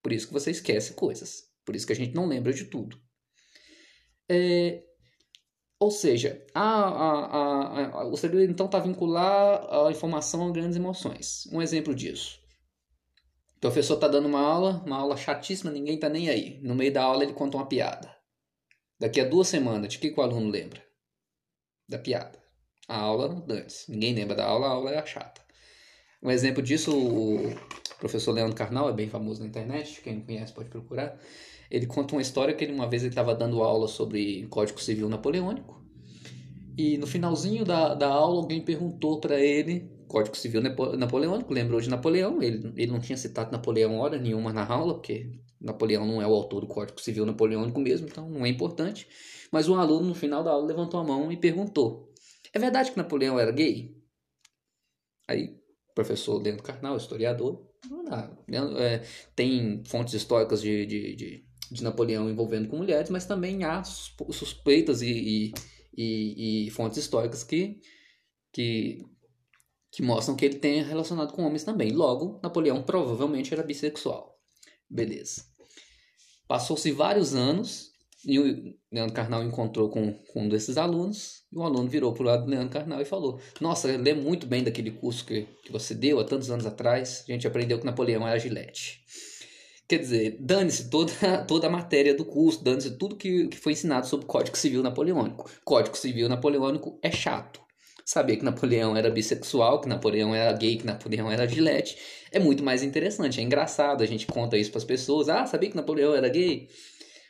Por 0.01 0.13
isso 0.13 0.27
que 0.27 0.33
você 0.33 0.51
esquece 0.51 0.93
coisas. 0.93 1.49
Por 1.65 1.75
isso 1.75 1.85
que 1.85 1.91
a 1.91 1.95
gente 1.97 2.15
não 2.15 2.25
lembra 2.25 2.53
de 2.53 2.63
tudo. 2.63 2.97
É, 4.29 4.85
ou 5.77 5.91
seja, 5.91 6.41
a, 6.55 6.61
a, 6.63 7.85
a, 7.89 8.07
o 8.07 8.15
segredo 8.15 8.53
então 8.53 8.67
está 8.67 8.79
vincular 8.79 9.67
a 9.69 9.91
informação 9.91 10.47
a 10.47 10.51
grandes 10.53 10.77
emoções. 10.77 11.45
Um 11.51 11.61
exemplo 11.61 11.93
disso. 11.93 12.39
O 13.57 13.59
professor 13.59 13.95
está 13.95 14.07
dando 14.07 14.29
uma 14.29 14.39
aula, 14.39 14.81
uma 14.85 14.95
aula 14.95 15.17
chatíssima, 15.17 15.69
ninguém 15.69 15.95
está 15.95 16.07
nem 16.07 16.29
aí. 16.29 16.61
No 16.63 16.73
meio 16.73 16.93
da 16.93 17.03
aula 17.03 17.25
ele 17.25 17.33
conta 17.33 17.57
uma 17.57 17.67
piada. 17.67 18.12
Daqui 19.03 19.19
a 19.19 19.25
duas 19.25 19.49
semanas, 19.49 19.91
de 19.91 19.99
que, 19.99 20.11
que 20.11 20.17
o 20.17 20.23
aluno 20.23 20.49
lembra? 20.49 20.81
Da 21.89 21.97
piada. 21.97 22.41
A 22.87 22.97
aula 23.01 23.43
dane-se. 23.45 23.91
Ninguém 23.91 24.15
lembra 24.15 24.33
da 24.33 24.45
aula, 24.45 24.67
a 24.67 24.69
aula 24.69 24.91
é 24.91 25.05
chata. 25.05 25.41
Um 26.21 26.31
exemplo 26.31 26.63
disso, 26.63 26.97
o 26.97 27.53
professor 27.99 28.31
Leandro 28.31 28.55
Carnal, 28.55 28.87
é 28.87 28.93
bem 28.93 29.09
famoso 29.09 29.41
na 29.41 29.47
internet, 29.47 29.99
quem 30.01 30.15
não 30.15 30.21
conhece 30.21 30.53
pode 30.53 30.69
procurar. 30.69 31.19
Ele 31.69 31.85
conta 31.85 32.15
uma 32.15 32.21
história 32.21 32.53
que 32.53 32.63
ele, 32.63 32.71
uma 32.71 32.87
vez 32.87 33.01
ele 33.01 33.11
estava 33.11 33.35
dando 33.35 33.61
aula 33.61 33.89
sobre 33.89 34.47
Código 34.47 34.81
Civil 34.81 35.09
Napoleônico. 35.09 35.83
E 36.77 36.97
no 36.97 37.05
finalzinho 37.05 37.65
da, 37.65 37.93
da 37.93 38.07
aula, 38.07 38.39
alguém 38.39 38.61
perguntou 38.61 39.19
para 39.19 39.37
ele, 39.37 39.91
Código 40.07 40.37
Civil 40.37 40.61
Napoleônico, 40.61 41.53
lembrou 41.53 41.81
de 41.81 41.89
Napoleão. 41.89 42.41
Ele, 42.41 42.71
ele 42.77 42.91
não 42.93 43.01
tinha 43.01 43.17
citado 43.17 43.51
Napoleão 43.51 43.97
hora 43.97 44.17
nenhuma 44.17 44.53
na 44.53 44.65
aula, 44.65 44.93
porque 44.93 45.29
Napoleão 45.63 46.05
não 46.05 46.21
é 46.21 46.27
o 46.27 46.33
autor 46.33 46.61
do 46.61 46.67
Código 46.67 47.01
Civil 47.01 47.25
Napoleônico 47.25 47.79
mesmo, 47.79 48.07
então 48.07 48.29
não 48.29 48.45
é 48.45 48.49
importante. 48.49 49.07
Mas 49.51 49.69
um 49.69 49.75
aluno, 49.75 50.09
no 50.09 50.15
final 50.15 50.43
da 50.43 50.51
aula, 50.51 50.67
levantou 50.67 50.99
a 50.99 51.03
mão 51.03 51.31
e 51.31 51.37
perguntou: 51.37 52.11
É 52.53 52.59
verdade 52.59 52.91
que 52.91 52.97
Napoleão 52.97 53.39
era 53.39 53.51
gay? 53.51 53.95
Aí 55.27 55.63
professor 55.93 56.41
Leandro 56.41 56.63
Carnal, 56.63 56.97
historiador, 56.97 57.63
é, 58.77 59.03
tem 59.35 59.83
fontes 59.85 60.13
históricas 60.13 60.61
de, 60.61 60.85
de, 60.85 61.15
de, 61.15 61.45
de, 61.71 61.83
Napoleão 61.83 62.29
envolvendo 62.29 62.67
com 62.67 62.77
mulheres, 62.77 63.09
mas 63.09 63.25
também 63.25 63.63
há 63.63 63.83
suspeitas 63.83 65.01
e, 65.01 65.11
e, 65.11 65.53
e, 65.95 66.67
e 66.67 66.71
fontes 66.71 66.97
históricas 66.97 67.43
que, 67.43 67.79
que, 68.51 69.05
que 69.91 70.01
mostram 70.01 70.35
que 70.35 70.45
ele 70.45 70.55
tem 70.55 70.81
relacionado 70.81 71.33
com 71.33 71.43
homens 71.43 71.63
também. 71.63 71.91
Logo, 71.91 72.39
Napoleão 72.41 72.81
provavelmente 72.83 73.53
era 73.53 73.63
bissexual. 73.63 74.39
Beleza. 74.89 75.52
Passou-se 76.47 76.91
vários 76.91 77.33
anos 77.33 77.93
e 78.25 78.39
o 78.39 78.75
Leandro 78.91 79.13
Carnal 79.13 79.43
encontrou 79.43 79.89
com, 79.89 80.13
com 80.13 80.43
um 80.43 80.49
desses 80.49 80.77
alunos, 80.77 81.43
e 81.51 81.57
o 81.57 81.63
aluno 81.63 81.89
virou 81.89 82.13
para 82.13 82.23
o 82.23 82.25
lado 82.25 82.45
do 82.45 82.49
Leandro 82.49 82.69
Carnal 82.69 83.01
e 83.01 83.05
falou: 83.05 83.39
Nossa, 83.59 83.89
eu 83.89 83.99
lembro 83.99 84.23
muito 84.23 84.47
bem 84.47 84.63
daquele 84.63 84.91
curso 84.91 85.25
que, 85.25 85.45
que 85.63 85.71
você 85.71 85.93
deu 85.93 86.19
há 86.19 86.23
tantos 86.23 86.49
anos 86.49 86.65
atrás. 86.65 87.25
A 87.27 87.31
gente 87.31 87.45
aprendeu 87.45 87.79
que 87.79 87.85
Napoleão 87.85 88.27
era 88.27 88.39
gilete. 88.39 89.03
Quer 89.87 89.99
dizer, 89.99 90.37
dane-se 90.39 90.89
toda, 90.89 91.11
toda 91.45 91.67
a 91.67 91.69
matéria 91.69 92.15
do 92.15 92.23
curso, 92.23 92.63
dane-se 92.63 92.97
tudo 92.97 93.17
que, 93.17 93.47
que 93.47 93.57
foi 93.57 93.73
ensinado 93.73 94.07
sobre 94.07 94.25
o 94.25 94.27
Código 94.27 94.57
Civil 94.57 94.81
Napoleônico. 94.81 95.49
Código 95.65 95.97
Civil 95.97 96.29
Napoleônico 96.29 96.97
é 97.01 97.11
chato. 97.11 97.61
Saber 98.05 98.37
que 98.37 98.43
Napoleão 98.43 98.97
era 98.97 99.09
bissexual, 99.09 99.79
que 99.79 99.87
Napoleão 99.87 100.35
era 100.35 100.51
gay, 100.53 100.77
que 100.77 100.85
Napoleão 100.85 101.31
era 101.31 101.47
gilete, 101.47 101.97
é 102.31 102.39
muito 102.39 102.63
mais 102.63 102.83
interessante. 102.83 103.39
É 103.39 103.43
engraçado, 103.43 104.03
a 104.03 104.05
gente 104.05 104.27
conta 104.27 104.57
isso 104.57 104.71
para 104.71 104.79
as 104.79 104.83
pessoas. 104.83 105.29
Ah, 105.29 105.45
sabia 105.45 105.69
que 105.69 105.75
Napoleão 105.75 106.13
era 106.13 106.27
gay? 106.27 106.67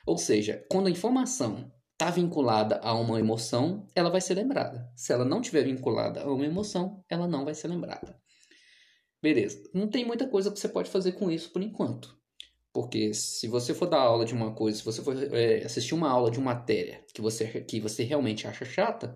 Ou 0.05 0.17
seja, 0.17 0.65
quando 0.69 0.87
a 0.87 0.91
informação 0.91 1.71
está 1.93 2.09
vinculada 2.09 2.79
a 2.83 2.93
uma 2.93 3.19
emoção, 3.19 3.87
ela 3.95 4.09
vai 4.09 4.19
ser 4.19 4.33
lembrada. 4.33 4.89
Se 4.95 5.13
ela 5.13 5.23
não 5.23 5.41
estiver 5.41 5.63
vinculada 5.63 6.21
a 6.21 6.33
uma 6.33 6.45
emoção, 6.45 7.03
ela 7.09 7.27
não 7.27 7.45
vai 7.45 7.53
ser 7.53 7.67
lembrada. 7.67 8.19
Beleza. 9.21 9.63
Não 9.73 9.87
tem 9.87 10.03
muita 10.05 10.27
coisa 10.27 10.51
que 10.51 10.59
você 10.59 10.67
pode 10.67 10.89
fazer 10.89 11.13
com 11.13 11.31
isso 11.31 11.51
por 11.51 11.61
enquanto. 11.61 12.17
Porque 12.73 13.13
se 13.13 13.47
você 13.47 13.73
for 13.73 13.85
dar 13.85 13.99
aula 13.99 14.25
de 14.25 14.33
uma 14.33 14.53
coisa, 14.53 14.79
se 14.79 14.83
você 14.83 15.01
for 15.01 15.15
é, 15.33 15.63
assistir 15.63 15.93
uma 15.93 16.09
aula 16.09 16.31
de 16.31 16.39
uma 16.39 16.53
matéria 16.55 17.05
que 17.13 17.21
você, 17.21 17.61
que 17.61 17.79
você 17.79 18.03
realmente 18.03 18.47
acha 18.47 18.65
chata, 18.65 19.15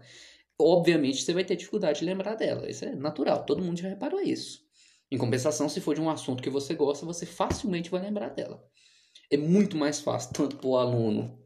obviamente 0.60 1.22
você 1.22 1.34
vai 1.34 1.44
ter 1.44 1.56
dificuldade 1.56 2.00
de 2.00 2.06
lembrar 2.06 2.36
dela. 2.36 2.70
Isso 2.70 2.86
é 2.86 2.96
natural, 2.96 3.46
todo 3.46 3.64
mundo 3.64 3.80
já 3.80 3.90
reparou 3.90 4.20
isso. 4.22 4.66
Em 5.10 5.18
compensação, 5.18 5.70
se 5.70 5.80
for 5.80 5.96
de 5.96 6.02
um 6.02 6.10
assunto 6.10 6.44
que 6.44 6.50
você 6.50 6.74
gosta, 6.74 7.06
você 7.06 7.26
facilmente 7.26 7.90
vai 7.90 8.02
lembrar 8.02 8.30
dela. 8.30 8.62
É 9.32 9.38
muito 9.38 9.78
mais 9.78 10.00
fácil, 10.00 10.34
tanto 10.34 10.58
para 10.58 10.68
o 10.68 10.78
aluno 10.78 11.40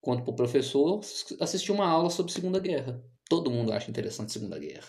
quanto 0.00 0.22
para 0.22 0.32
o 0.32 0.36
professor, 0.36 1.00
assistir 1.40 1.72
uma 1.72 1.86
aula 1.86 2.10
sobre 2.10 2.32
Segunda 2.32 2.60
Guerra. 2.60 3.02
Todo 3.28 3.50
mundo 3.50 3.72
acha 3.72 3.90
interessante 3.90 4.32
Segunda 4.32 4.58
Guerra. 4.58 4.86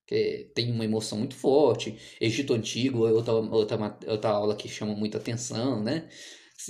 Porque 0.00 0.50
tem 0.54 0.72
uma 0.72 0.84
emoção 0.84 1.18
muito 1.18 1.36
forte. 1.36 1.96
Egito 2.20 2.52
Antigo 2.52 3.06
é 3.06 3.12
outra, 3.12 3.32
outra, 3.32 3.98
outra 4.08 4.30
aula 4.30 4.56
que 4.56 4.68
chama 4.68 4.94
muita 4.94 5.18
atenção, 5.18 5.82
né? 5.82 6.08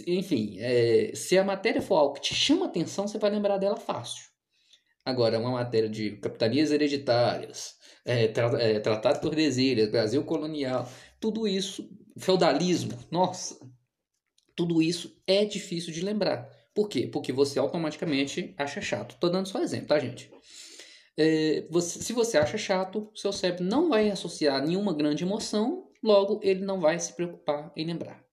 Enfim, 0.07 0.59
é, 0.61 1.13
se 1.15 1.39
a 1.39 1.45
matéria 1.45 1.83
for 1.83 1.97
algo 1.97 2.15
que 2.15 2.21
te 2.21 2.35
chama 2.35 2.67
atenção, 2.67 3.09
você 3.09 3.19
vai 3.19 3.31
lembrar 3.31 3.59
dela 3.59 3.77
fácil. 3.77 4.30
Agora, 5.04 5.38
uma 5.38 5.50
matéria 5.52 5.88
de 5.88 6.16
capitanias 6.16 6.71
hereditárias, 6.71 7.75
é, 8.04 8.28
tra, 8.28 8.62
é, 8.62 8.78
Tratado 8.80 9.16
de 9.16 9.23
Tordesilhas, 9.23 9.90
Brasil 9.90 10.23
colonial, 10.25 10.90
tudo 11.19 11.49
isso, 11.49 11.88
feudalismo, 12.19 12.99
nossa, 13.11 13.59
tudo 14.54 14.83
isso 14.83 15.21
é 15.26 15.45
difícil 15.45 15.92
de 15.92 16.02
lembrar. 16.02 16.49
Por 16.75 16.88
quê? 16.88 17.07
Porque 17.07 17.33
você 17.33 17.59
automaticamente 17.59 18.54
acha 18.57 18.80
chato. 18.80 19.16
Tô 19.19 19.28
dando 19.28 19.49
só 19.49 19.61
exemplo, 19.61 19.88
tá, 19.88 19.99
gente? 19.99 20.30
É, 21.16 21.66
você, 21.71 22.02
se 22.02 22.12
você 22.12 22.38
acha 22.38 22.57
chato, 22.57 23.11
seu 23.14 23.33
cérebro 23.33 23.64
não 23.64 23.88
vai 23.88 24.11
associar 24.11 24.64
nenhuma 24.64 24.95
grande 24.95 25.25
emoção, 25.25 25.90
logo 26.02 26.40
ele 26.42 26.64
não 26.64 26.80
vai 26.80 26.99
se 26.99 27.14
preocupar 27.14 27.73
em 27.76 27.85
lembrar. 27.85 28.25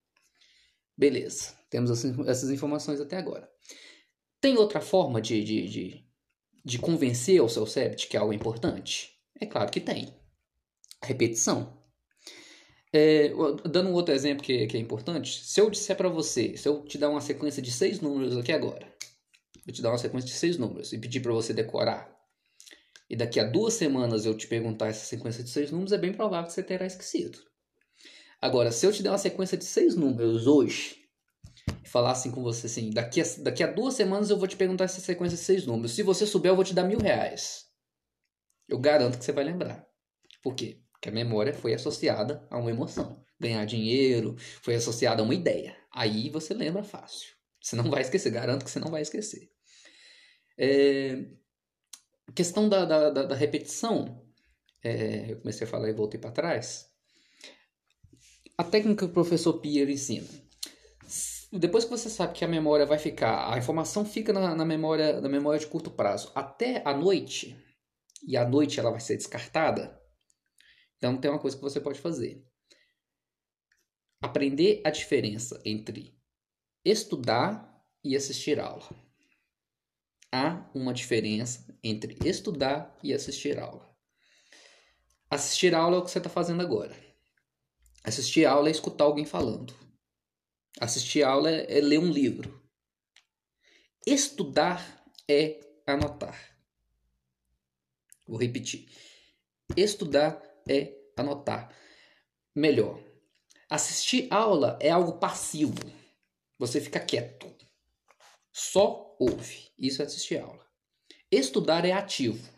Beleza, 0.98 1.54
temos 1.70 1.92
essas 2.28 2.50
informações 2.50 3.00
até 3.00 3.18
agora. 3.18 3.50
Tem 4.40 4.58
outra 4.58 4.82
forma 4.82 5.22
de, 5.22 5.44
de, 5.44 5.68
de, 5.68 6.07
de 6.68 6.78
convencer 6.78 7.42
o 7.42 7.48
seu 7.48 7.66
cérebro 7.66 7.98
de 7.98 8.08
que 8.08 8.18
é 8.18 8.20
algo 8.20 8.34
importante? 8.34 9.18
É 9.40 9.46
claro 9.46 9.72
que 9.72 9.80
tem. 9.80 10.14
Repetição. 11.02 11.78
É, 12.92 13.32
dando 13.70 13.90
um 13.90 13.94
outro 13.94 14.14
exemplo 14.14 14.44
que, 14.44 14.68
que 14.68 14.76
é 14.76 14.80
importante, 14.80 15.44
se 15.44 15.62
eu 15.62 15.70
disser 15.70 15.96
para 15.96 16.10
você, 16.10 16.58
se 16.58 16.68
eu 16.68 16.84
te 16.84 16.98
dar 16.98 17.10
uma 17.10 17.22
sequência 17.22 17.62
de 17.62 17.72
seis 17.72 18.02
números 18.02 18.36
aqui 18.38 18.52
agora, 18.52 18.86
eu 19.66 19.74
te 19.74 19.82
dar 19.82 19.92
uma 19.92 19.98
sequência 19.98 20.28
de 20.28 20.36
seis 20.36 20.58
números 20.58 20.92
e 20.92 20.98
pedir 20.98 21.22
para 21.22 21.32
você 21.32 21.54
decorar, 21.54 22.14
e 23.10 23.16
daqui 23.16 23.40
a 23.40 23.46
duas 23.46 23.74
semanas 23.74 24.26
eu 24.26 24.36
te 24.36 24.48
perguntar 24.48 24.88
essa 24.88 25.06
sequência 25.06 25.44
de 25.44 25.50
seis 25.50 25.72
números, 25.72 25.94
é 25.94 25.98
bem 25.98 26.14
provável 26.14 26.48
que 26.48 26.54
você 26.54 26.64
terá 26.64 26.86
esquecido. 26.86 27.40
Agora, 28.42 28.72
se 28.72 28.86
eu 28.86 28.92
te 28.92 29.02
der 29.02 29.12
uma 29.12 29.18
sequência 29.18 29.58
de 29.58 29.66
seis 29.66 29.96
números 29.96 30.48
hoje, 30.48 31.07
falar 31.84 32.12
assim 32.12 32.32
com 32.32 32.42
você 32.42 32.68
assim, 32.68 32.90
daqui 32.90 33.22
a, 33.22 33.26
daqui 33.40 33.64
a 33.64 33.72
duas 33.72 33.94
semanas 33.94 34.30
eu 34.30 34.38
vou 34.38 34.48
te 34.48 34.56
perguntar 34.56 34.86
essa 34.86 35.02
sequência 35.02 35.38
de 35.38 35.44
seis 35.44 35.66
números. 35.66 35.94
Se 35.94 36.04
você 36.04 36.26
souber, 36.26 36.52
eu 36.52 36.56
vou 36.56 36.66
te 36.66 36.74
dar 36.74 36.84
mil 36.84 37.00
reais. 37.00 37.66
Eu 38.68 38.80
garanto 38.80 39.18
que 39.18 39.26
você 39.26 39.32
vai 39.32 39.44
lembrar. 39.44 39.86
Por 40.44 40.54
quê? 40.54 40.82
que 41.02 41.10
a 41.10 41.12
memória 41.12 41.54
foi 41.54 41.74
associada 41.74 42.46
a 42.50 42.58
uma 42.58 42.72
emoção. 42.72 43.24
Ganhar 43.40 43.66
dinheiro 43.66 44.36
foi 44.62 44.76
associada 44.76 45.22
a 45.22 45.26
uma 45.26 45.36
ideia. 45.36 45.78
Aí 45.92 46.30
você 46.30 46.54
lembra 46.54 46.84
fácil. 46.84 47.36
Você 47.62 47.76
não 47.76 47.90
vai 47.90 48.02
esquecer, 48.02 48.32
garanto 48.32 48.66
que 48.66 48.72
você 48.72 48.80
não 48.80 48.90
vai 48.90 49.02
esquecer. 49.02 49.50
É... 50.58 51.26
Questão 52.36 52.68
da, 52.68 52.86
da, 52.86 53.10
da, 53.10 53.24
da 53.24 53.36
repetição. 53.36 54.26
É... 54.84 55.32
Eu 55.32 55.38
comecei 55.40 55.68
a 55.68 55.70
falar 55.70 55.90
e 55.90 55.94
voltei 55.94 56.20
para 56.20 56.32
trás. 56.32 56.88
A 58.58 58.64
técnica 58.64 59.06
que 59.06 59.12
o 59.12 59.14
professor 59.14 59.54
Pierre 59.60 59.94
ensina. 59.94 60.28
Depois 61.52 61.86
que 61.86 61.92
você 61.92 62.10
sabe 62.10 62.34
que 62.34 62.44
a 62.44 62.48
memória 62.48 62.86
vai 62.86 62.98
ficar, 62.98 63.54
a 63.54 63.58
informação 63.58 64.04
fica 64.04 64.34
na, 64.34 64.54
na 64.54 64.66
memória, 64.66 65.22
na 65.22 65.30
memória 65.30 65.60
de 65.60 65.68
curto 65.68 65.90
prazo 65.90 66.32
até 66.36 66.82
a 66.86 66.94
noite, 66.94 67.58
e 68.28 68.36
à 68.36 68.48
noite 68.48 68.80
ela 68.80 68.92
vai 68.92 69.00
ser 69.00 69.16
descartada, 69.16 69.98
então 70.98 71.18
tem 71.18 71.32
uma 71.32 71.40
coisa 71.40 71.56
que 71.56 71.64
você 71.64 71.80
pode 71.80 72.00
fazer. 72.00 72.44
Aprender 74.22 74.82
a 74.84 74.90
diferença 74.90 75.62
entre 75.64 76.18
estudar 76.84 77.82
e 78.04 78.16
assistir 78.16 78.60
aula. 78.60 78.90
Há 80.32 80.70
uma 80.74 80.94
diferença 80.94 81.66
entre 81.84 82.18
estudar 82.28 82.98
e 83.04 83.14
assistir 83.14 83.60
aula. 83.60 83.88
Assistir 85.30 85.74
aula 85.76 85.98
é 85.98 86.00
o 86.00 86.04
que 86.04 86.12
você 86.12 86.18
está 86.18 86.30
fazendo 86.30 86.62
agora. 86.62 86.96
Assistir 88.04 88.46
aula 88.46 88.70
é 88.70 88.72
escutar 88.72 89.06
alguém 89.06 89.26
falando. 89.26 89.87
Assistir 90.80 91.24
aula 91.24 91.50
é, 91.50 91.78
é 91.78 91.82
ler 91.82 92.00
um 92.00 92.12
livro. 92.12 92.62
Estudar 94.06 95.04
é 95.28 95.60
anotar. 95.86 96.58
Vou 98.28 98.38
repetir. 98.38 98.90
Estudar 99.76 100.42
é 100.68 100.94
anotar. 101.16 101.74
Melhor, 102.56 103.00
assistir 103.70 104.28
aula 104.32 104.78
é 104.82 104.90
algo 104.90 105.20
passivo. 105.20 105.76
Você 106.60 106.82
fica 106.82 107.00
quieto. 107.00 107.54
Só 108.52 109.16
ouve. 109.20 109.70
Isso 109.78 110.02
é 110.02 110.06
assistir 110.06 110.40
aula. 110.40 110.66
Estudar 111.32 111.86
é 111.86 111.92
ativo. 111.92 112.50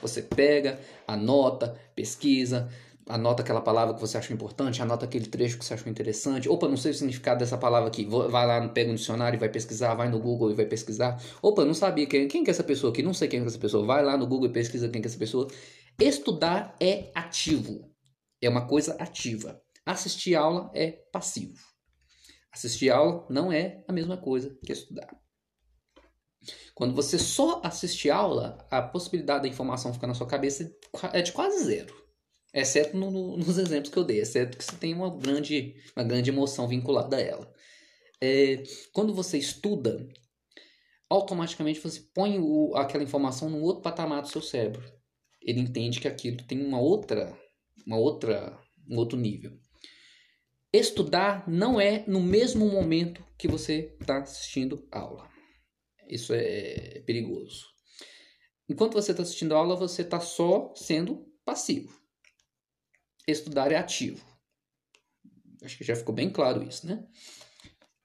Você 0.00 0.20
pega, 0.20 0.80
anota, 1.06 1.80
pesquisa, 1.94 2.70
anota 3.12 3.42
aquela 3.42 3.60
palavra 3.60 3.94
que 3.94 4.00
você 4.00 4.16
achou 4.16 4.34
importante, 4.34 4.80
anota 4.80 5.04
aquele 5.04 5.26
trecho 5.26 5.58
que 5.58 5.64
você 5.64 5.74
achou 5.74 5.90
interessante. 5.90 6.48
Opa, 6.48 6.68
não 6.68 6.76
sei 6.76 6.92
o 6.92 6.94
significado 6.94 7.40
dessa 7.40 7.58
palavra 7.58 7.88
aqui. 7.88 8.04
Vai 8.04 8.46
lá, 8.46 8.66
pega 8.68 8.90
um 8.90 8.94
dicionário 8.94 9.36
e 9.36 9.40
vai 9.40 9.48
pesquisar, 9.48 9.94
vai 9.94 10.08
no 10.08 10.18
Google 10.18 10.50
e 10.50 10.54
vai 10.54 10.66
pesquisar. 10.66 11.22
Opa, 11.42 11.64
não 11.64 11.74
sabia 11.74 12.06
quem, 12.06 12.26
quem 12.26 12.42
é 12.46 12.50
essa 12.50 12.64
pessoa 12.64 12.92
aqui, 12.92 13.02
não 13.02 13.12
sei 13.12 13.28
quem 13.28 13.40
é 13.40 13.44
essa 13.44 13.58
pessoa. 13.58 13.84
Vai 13.86 14.02
lá 14.02 14.16
no 14.16 14.26
Google 14.26 14.48
e 14.48 14.52
pesquisa 14.52 14.88
quem 14.88 15.02
é 15.02 15.06
essa 15.06 15.18
pessoa. 15.18 15.48
Estudar 16.00 16.74
é 16.80 17.10
ativo, 17.14 17.90
é 18.40 18.48
uma 18.48 18.66
coisa 18.66 18.94
ativa. 18.94 19.60
Assistir 19.84 20.34
aula 20.34 20.70
é 20.74 20.92
passivo. 21.12 21.58
Assistir 22.52 22.90
aula 22.90 23.26
não 23.28 23.52
é 23.52 23.84
a 23.86 23.92
mesma 23.92 24.16
coisa 24.16 24.56
que 24.64 24.72
estudar. 24.72 25.08
Quando 26.74 26.94
você 26.94 27.18
só 27.18 27.60
assiste 27.62 28.10
aula, 28.10 28.66
a 28.70 28.82
possibilidade 28.82 29.42
da 29.42 29.48
informação 29.48 29.92
ficar 29.92 30.06
na 30.06 30.14
sua 30.14 30.26
cabeça 30.26 30.74
é 31.12 31.22
de 31.22 31.32
quase 31.32 31.64
zero. 31.64 32.01
Exceto 32.54 32.96
no, 32.96 33.10
no, 33.10 33.36
nos 33.38 33.58
exemplos 33.58 33.90
que 33.90 33.98
eu 33.98 34.04
dei, 34.04 34.20
exceto 34.20 34.58
que 34.58 34.64
você 34.64 34.76
tem 34.76 34.94
uma 34.94 35.10
grande, 35.10 35.74
uma 35.96 36.04
grande 36.04 36.30
emoção 36.30 36.68
vinculada 36.68 37.16
a 37.16 37.20
ela. 37.20 37.52
É, 38.20 38.62
quando 38.92 39.14
você 39.14 39.38
estuda, 39.38 40.06
automaticamente 41.08 41.80
você 41.80 42.00
põe 42.14 42.38
o, 42.38 42.74
aquela 42.76 43.02
informação 43.02 43.48
num 43.48 43.62
outro 43.62 43.82
patamar 43.82 44.22
do 44.22 44.28
seu 44.28 44.42
cérebro 44.42 45.02
ele 45.44 45.60
entende 45.60 46.00
que 46.00 46.08
aquilo 46.08 46.42
tem 46.44 46.64
uma 46.64 46.80
outra, 46.80 47.36
uma 47.86 47.98
outra, 47.98 48.58
um 48.88 48.96
outro 48.96 49.18
nível. 49.18 49.52
Estudar 50.72 51.48
não 51.48 51.80
é 51.80 52.04
no 52.06 52.20
mesmo 52.20 52.66
momento 52.70 53.24
que 53.36 53.48
você 53.48 53.94
está 54.00 54.18
assistindo 54.18 54.86
aula. 54.90 55.28
Isso 56.08 56.32
é 56.32 57.02
perigoso. 57.04 57.66
Enquanto 58.68 58.94
você 58.94 59.10
está 59.10 59.22
assistindo 59.22 59.54
aula, 59.54 59.76
você 59.76 60.02
está 60.02 60.20
só 60.20 60.72
sendo 60.74 61.26
passivo. 61.44 62.00
Estudar 63.26 63.70
é 63.72 63.76
ativo. 63.76 64.24
Acho 65.62 65.78
que 65.78 65.84
já 65.84 65.94
ficou 65.94 66.14
bem 66.14 66.30
claro 66.30 66.62
isso, 66.62 66.86
né? 66.86 67.06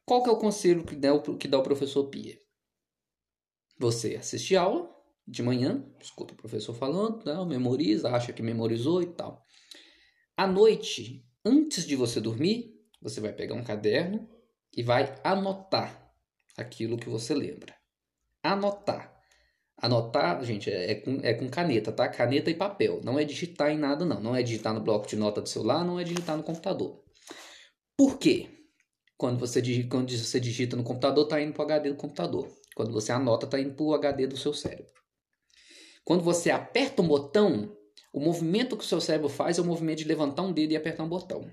Qual 0.06 0.24
que 0.24 0.30
é 0.30 0.32
o 0.32 0.38
conselho 0.38 0.86
que 0.86 0.96
dá 0.96 1.14
o, 1.14 1.38
que 1.38 1.48
dá 1.48 1.58
o 1.58 1.64
professor 1.64 2.06
Pia? 2.06 2.40
Você 3.80 4.16
assiste 4.16 4.56
aula, 4.56 4.96
de 5.28 5.44
manhã, 5.44 5.86
escuta 6.00 6.34
o 6.34 6.38
professor 6.38 6.74
falando, 6.74 7.26
não, 7.26 7.46
memoriza, 7.46 8.10
acha 8.10 8.32
que 8.32 8.42
memorizou 8.42 9.02
e 9.02 9.08
tal. 9.08 9.46
À 10.38 10.48
noite, 10.48 11.26
antes 11.44 11.86
de 11.86 11.96
você 11.96 12.22
dormir, 12.22 12.74
você 13.02 13.20
vai 13.20 13.34
pegar 13.34 13.56
um 13.56 13.64
caderno 13.64 14.30
e 14.76 14.82
vai 14.82 15.14
anotar 15.24 16.14
aquilo 16.56 16.98
que 16.98 17.10
você 17.10 17.34
lembra. 17.34 17.76
Anotar. 18.42 19.17
Anotar, 19.80 20.44
gente, 20.44 20.72
é, 20.72 20.92
é, 20.92 20.96
com, 20.96 21.20
é 21.22 21.34
com 21.34 21.48
caneta, 21.50 21.92
tá? 21.92 22.08
Caneta 22.08 22.50
e 22.50 22.56
papel. 22.56 23.00
Não 23.04 23.20
é 23.20 23.24
digitar 23.24 23.72
em 23.72 23.78
nada, 23.78 24.04
não. 24.04 24.20
Não 24.20 24.36
é 24.36 24.42
digitar 24.42 24.74
no 24.74 24.82
bloco 24.82 25.08
de 25.08 25.16
nota 25.16 25.42
do 25.42 25.48
celular, 25.48 25.86
não 25.86 26.00
é 26.00 26.04
digitar 26.04 26.36
no 26.36 26.44
computador. 26.44 27.04
Por 27.96 28.18
quê? 28.18 28.50
Quando 29.16 29.40
você, 29.40 29.62
quando 29.84 30.10
você 30.10 30.40
digita 30.40 30.76
no 30.76 30.84
computador, 30.84 31.26
está 31.26 31.42
indo 31.42 31.54
para 31.54 31.62
o 31.62 31.66
HD 31.66 31.90
do 31.90 31.96
computador. 31.96 32.48
Quando 32.76 32.92
você 32.92 33.12
anota, 33.12 33.46
está 33.46 33.60
indo 33.60 33.74
para 33.76 33.84
o 33.84 33.94
HD 33.94 34.28
do 34.28 34.38
seu 34.38 34.54
cérebro. 34.54 34.92
Quando 36.04 36.24
você 36.24 36.50
aperta 36.50 37.02
um 37.02 37.08
botão, 37.08 37.76
o 38.14 38.20
movimento 38.20 38.78
que 38.78 38.84
o 38.84 38.88
seu 38.88 39.02
cérebro 39.02 39.30
faz 39.30 39.58
é 39.58 39.62
o 39.62 39.66
movimento 39.66 40.00
de 40.00 40.06
levantar 40.06 40.44
um 40.44 40.54
dedo 40.54 40.72
e 40.72 40.78
apertar 40.78 41.04
um 41.04 41.10
botão. 41.10 41.52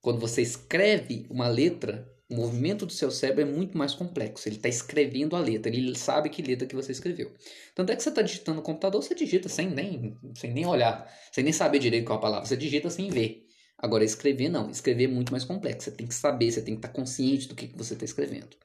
Quando 0.00 0.18
você 0.18 0.42
escreve 0.42 1.26
uma 1.30 1.48
letra, 1.48 2.10
o 2.28 2.34
movimento 2.34 2.84
do 2.84 2.92
seu 2.92 3.10
cérebro 3.10 3.42
é 3.42 3.44
muito 3.44 3.78
mais 3.78 3.94
complexo. 3.94 4.48
Ele 4.48 4.56
está 4.56 4.68
escrevendo 4.68 5.36
a 5.36 5.40
letra, 5.40 5.74
ele 5.74 5.96
sabe 5.96 6.28
que 6.28 6.42
letra 6.42 6.66
que 6.66 6.74
você 6.74 6.92
escreveu. 6.92 7.32
Tanto 7.74 7.92
é 7.92 7.96
que 7.96 8.02
você 8.02 8.08
está 8.08 8.22
digitando 8.22 8.56
no 8.56 8.62
computador, 8.62 9.02
você 9.02 9.14
digita 9.14 9.48
sem 9.48 9.70
nem, 9.70 10.18
sem 10.34 10.52
nem 10.52 10.66
olhar, 10.66 11.08
sem 11.32 11.44
nem 11.44 11.52
saber 11.52 11.78
direito 11.78 12.06
qual 12.06 12.18
a 12.18 12.22
palavra. 12.22 12.46
Você 12.46 12.56
digita 12.56 12.90
sem 12.90 13.08
ver. 13.10 13.44
Agora, 13.78 14.04
escrever 14.04 14.48
não. 14.48 14.70
Escrever 14.70 15.04
é 15.04 15.08
muito 15.08 15.30
mais 15.30 15.44
complexo. 15.44 15.90
Você 15.90 15.96
tem 15.96 16.06
que 16.06 16.14
saber, 16.14 16.50
você 16.50 16.62
tem 16.62 16.74
que 16.74 16.78
estar 16.78 16.88
tá 16.88 16.94
consciente 16.94 17.46
do 17.46 17.54
que, 17.54 17.68
que 17.68 17.78
você 17.78 17.94
está 17.94 18.04
escrevendo. 18.04 18.56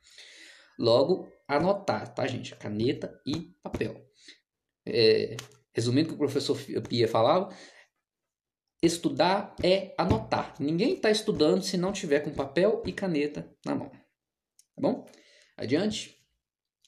Logo, 0.80 1.28
anotar, 1.48 2.14
tá, 2.14 2.26
gente? 2.26 2.56
Caneta 2.56 3.14
e 3.28 3.54
papel. 3.62 4.02
É, 4.86 5.36
resumindo 5.74 6.08
o 6.08 6.10
que 6.10 6.16
o 6.16 6.18
professor 6.18 6.58
Pia 6.88 7.08
falava, 7.08 7.54
Estudar 8.82 9.56
é 9.64 9.94
anotar. 9.96 10.56
Ninguém 10.60 10.96
está 10.96 11.12
estudando 11.12 11.62
se 11.62 11.78
não 11.78 11.92
tiver 11.92 12.22
com 12.22 12.32
papel 12.32 12.82
e 12.86 12.92
caneta 12.92 13.48
na 13.64 13.76
mão. 13.76 13.90
Tá 13.90 14.82
bom? 14.82 15.06
Adiante. 15.56 16.18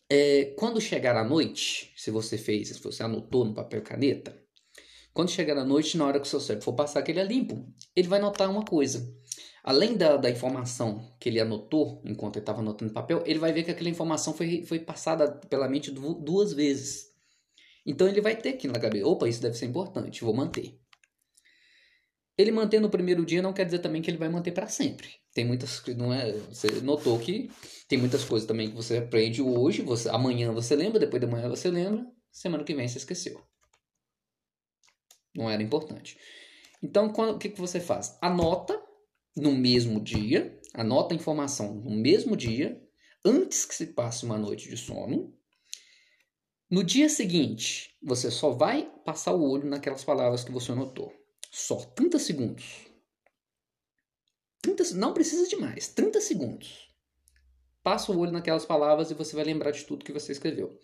É, 0.09 0.53
quando 0.57 0.81
chegar 0.81 1.15
a 1.15 1.23
noite, 1.23 1.93
se 1.95 2.09
você 2.09 2.38
fez, 2.38 2.69
se 2.69 2.81
você 2.81 3.03
anotou 3.03 3.45
no 3.45 3.53
papel 3.53 3.79
e 3.79 3.83
caneta, 3.83 4.43
quando 5.13 5.29
chegar 5.29 5.55
a 5.55 5.63
noite, 5.63 5.95
na 5.95 6.07
hora 6.07 6.19
que 6.19 6.25
o 6.25 6.29
seu 6.29 6.39
cérebro 6.39 6.65
for 6.65 6.73
passar 6.73 7.00
aquele 7.00 7.19
é 7.19 7.23
limpo, 7.23 7.71
ele 7.95 8.07
vai 8.07 8.19
notar 8.19 8.50
uma 8.50 8.65
coisa. 8.65 9.07
Além 9.63 9.95
da, 9.95 10.17
da 10.17 10.29
informação 10.29 11.15
que 11.19 11.29
ele 11.29 11.39
anotou 11.39 12.01
enquanto 12.03 12.38
ele 12.38 12.43
estava 12.43 12.59
anotando 12.59 12.89
no 12.89 12.93
papel, 12.93 13.23
ele 13.25 13.38
vai 13.38 13.53
ver 13.53 13.63
que 13.63 13.71
aquela 13.71 13.89
informação 13.89 14.33
foi, 14.33 14.65
foi 14.65 14.79
passada 14.79 15.31
pela 15.47 15.69
mente 15.69 15.91
duas 15.91 16.53
vezes. 16.53 17.12
Então 17.85 18.07
ele 18.07 18.19
vai 18.19 18.35
ter 18.35 18.50
aqui 18.50 18.67
na 18.67 18.79
cabeça: 18.79 19.07
opa, 19.07 19.29
isso 19.29 19.41
deve 19.41 19.55
ser 19.55 19.67
importante, 19.67 20.23
vou 20.23 20.33
manter. 20.33 20.79
Ele 22.37 22.51
manter 22.51 22.79
no 22.79 22.89
primeiro 22.89 23.25
dia 23.25 23.41
não 23.41 23.53
quer 23.53 23.65
dizer 23.65 23.79
também 23.79 24.01
que 24.01 24.09
ele 24.09 24.17
vai 24.17 24.29
manter 24.29 24.51
para 24.51 24.67
sempre. 24.67 25.09
Tem 25.33 25.45
muitas 25.45 25.83
não 25.95 26.11
é, 26.11 26.31
você 26.31 26.67
notou 26.81 27.19
que 27.19 27.51
tem 27.87 27.97
muitas 27.97 28.23
coisas 28.23 28.47
também 28.47 28.69
que 28.69 28.75
você 28.75 28.97
aprende 28.97 29.41
hoje, 29.41 29.83
você 29.83 30.09
amanhã 30.09 30.51
você 30.51 30.75
lembra, 30.75 30.99
depois 30.99 31.21
de 31.21 31.27
amanhã 31.27 31.47
você 31.47 31.69
lembra, 31.69 32.05
semana 32.31 32.63
que 32.63 32.73
vem 32.73 32.87
você 32.87 32.97
esqueceu. 32.97 33.39
Não 35.35 35.49
era 35.49 35.61
importante. 35.61 36.17
Então, 36.81 37.09
quando, 37.09 37.35
o 37.35 37.39
que, 37.39 37.49
que 37.49 37.59
você 37.59 37.79
faz? 37.79 38.17
Anota 38.21 38.79
no 39.35 39.51
mesmo 39.51 39.99
dia, 39.99 40.59
anota 40.73 41.13
a 41.13 41.17
informação 41.17 41.75
no 41.75 41.91
mesmo 41.91 42.35
dia, 42.35 42.81
antes 43.25 43.65
que 43.65 43.73
se 43.73 43.87
passe 43.87 44.25
uma 44.25 44.37
noite 44.37 44.69
de 44.69 44.77
sono. 44.77 45.33
No 46.69 46.83
dia 46.83 47.07
seguinte, 47.07 47.95
você 48.01 48.29
só 48.29 48.51
vai 48.51 48.91
passar 49.05 49.33
o 49.33 49.47
olho 49.47 49.69
naquelas 49.69 50.03
palavras 50.03 50.43
que 50.43 50.51
você 50.51 50.71
anotou. 50.71 51.13
Só 51.53 51.75
30 51.75 52.17
segundos. 52.17 52.88
30, 54.63 54.95
não 54.95 55.13
precisa 55.13 55.48
de 55.48 55.55
mais. 55.55 55.88
30 55.88 56.19
segundos. 56.19 56.89
Passa 57.83 58.12
o 58.12 58.17
olho 58.17 58.31
naquelas 58.31 58.65
palavras 58.65 59.12
e 59.12 59.13
você 59.13 59.36
vai 59.36 59.45
lembrar 59.45 59.69
de 59.69 59.86
tudo 59.86 60.03
que 60.03 60.12
você 60.12 60.31
escreveu. 60.31 60.79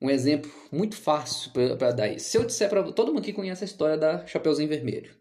Um 0.00 0.08
exemplo 0.08 0.48
muito 0.70 0.96
fácil 0.96 1.50
para 1.50 1.90
dar 1.90 2.06
isso. 2.06 2.30
Se 2.30 2.38
eu 2.38 2.44
disser 2.44 2.70
para 2.70 2.92
todo 2.92 3.12
mundo 3.12 3.24
que 3.24 3.32
conhece 3.32 3.64
a 3.64 3.66
história 3.66 3.98
da 3.98 4.24
Chapeuzinho 4.24 4.68
Vermelho, 4.68 5.12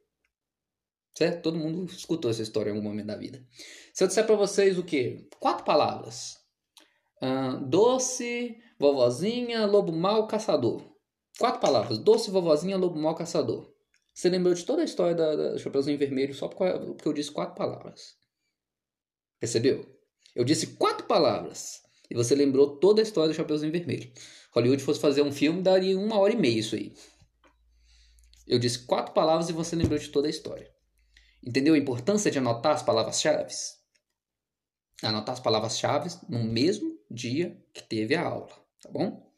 certo? 1.18 1.42
Todo 1.42 1.58
mundo 1.58 1.86
escutou 1.92 2.30
essa 2.30 2.44
história 2.44 2.70
em 2.70 2.74
algum 2.74 2.88
momento 2.88 3.08
da 3.08 3.18
vida. 3.18 3.44
Se 3.92 4.04
eu 4.04 4.08
disser 4.08 4.28
para 4.28 4.36
vocês 4.36 4.78
o 4.78 4.84
quê? 4.84 5.28
Quatro 5.40 5.66
palavras: 5.66 6.38
uh, 7.24 7.60
doce, 7.66 8.56
vovozinha, 8.78 9.66
lobo 9.66 9.92
mau, 9.92 10.28
caçador. 10.28 10.86
Quatro 11.40 11.60
palavras: 11.60 11.98
doce, 11.98 12.30
vovozinha, 12.30 12.78
lobo 12.78 13.00
mau, 13.00 13.16
caçador. 13.16 13.75
Você 14.16 14.30
lembrou 14.30 14.54
de 14.54 14.64
toda 14.64 14.82
a 14.82 14.86
história 14.86 15.14
da, 15.14 15.36
da 15.36 15.58
Chapeuzinho 15.58 15.98
Vermelho 15.98 16.34
só 16.34 16.48
porque 16.48 17.06
eu 17.06 17.12
disse 17.12 17.30
quatro 17.32 17.54
palavras. 17.54 18.16
Percebeu? 19.42 19.86
Eu 20.34 20.46
disse 20.46 20.68
quatro 20.78 21.06
palavras. 21.06 21.82
E 22.10 22.16
você 22.16 22.34
lembrou 22.34 22.78
toda 22.78 23.02
a 23.02 23.04
história 23.04 23.34
do 23.34 23.36
Chapeuzinho 23.36 23.74
Vermelho. 23.74 24.10
Hollywood 24.54 24.82
fosse 24.82 25.02
fazer 25.02 25.22
um 25.22 25.34
filme, 25.34 25.62
daria 25.62 26.00
uma 26.00 26.18
hora 26.18 26.32
e 26.32 26.38
meia 26.38 26.60
isso 26.60 26.76
aí. 26.76 26.94
Eu 28.48 28.58
disse 28.58 28.86
quatro 28.86 29.14
palavras 29.14 29.50
e 29.50 29.54
você 29.54 29.76
lembrou 29.76 30.00
de 30.00 30.08
toda 30.08 30.28
a 30.28 30.30
história. 30.30 30.74
Entendeu 31.46 31.74
a 31.74 31.78
importância 31.78 32.32
de 32.32 32.38
anotar 32.38 32.74
as 32.74 32.84
palavras-chave? 32.84 33.54
Anotar 35.04 35.34
as 35.34 35.42
palavras-chave 35.42 36.10
no 36.30 36.42
mesmo 36.42 36.98
dia 37.12 37.62
que 37.74 37.84
teve 37.84 38.16
a 38.16 38.24
aula, 38.24 38.56
tá 38.82 38.90
bom? 38.90 39.30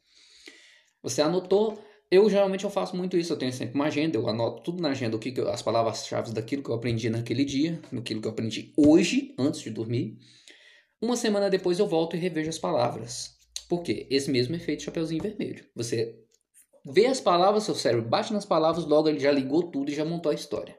Você 1.02 1.20
anotou, 1.20 1.82
eu 2.10 2.28
geralmente 2.30 2.64
eu 2.64 2.70
faço 2.70 2.96
muito 2.96 3.16
isso, 3.16 3.32
eu 3.32 3.36
tenho 3.36 3.52
sempre 3.52 3.74
uma 3.74 3.86
agenda, 3.86 4.16
eu 4.16 4.28
anoto 4.28 4.62
tudo 4.62 4.82
na 4.82 4.90
agenda, 4.90 5.16
o 5.16 5.18
que, 5.18 5.30
que 5.30 5.40
as 5.42 5.62
palavras-chave 5.62 6.32
daquilo 6.32 6.62
que 6.62 6.70
eu 6.70 6.74
aprendi 6.74 7.10
naquele 7.10 7.44
dia, 7.44 7.80
daquilo 7.92 8.20
que 8.20 8.26
eu 8.26 8.32
aprendi 8.32 8.72
hoje, 8.76 9.34
antes 9.38 9.60
de 9.60 9.70
dormir. 9.70 10.18
Uma 11.00 11.16
semana 11.16 11.50
depois 11.50 11.78
eu 11.78 11.86
volto 11.86 12.16
e 12.16 12.18
revejo 12.18 12.48
as 12.48 12.58
palavras. 12.58 13.36
Por 13.68 13.82
quê? 13.82 14.06
Esse 14.10 14.30
mesmo 14.30 14.56
efeito 14.56 14.82
Chapeuzinho 14.82 15.22
Vermelho. 15.22 15.64
Você 15.76 16.18
vê 16.84 17.06
as 17.06 17.20
palavras, 17.20 17.64
seu 17.64 17.74
cérebro 17.74 18.08
bate 18.08 18.32
nas 18.32 18.46
palavras, 18.46 18.86
logo 18.86 19.08
ele 19.08 19.20
já 19.20 19.30
ligou 19.30 19.70
tudo 19.70 19.90
e 19.90 19.94
já 19.94 20.04
montou 20.04 20.32
a 20.32 20.34
história. 20.34 20.76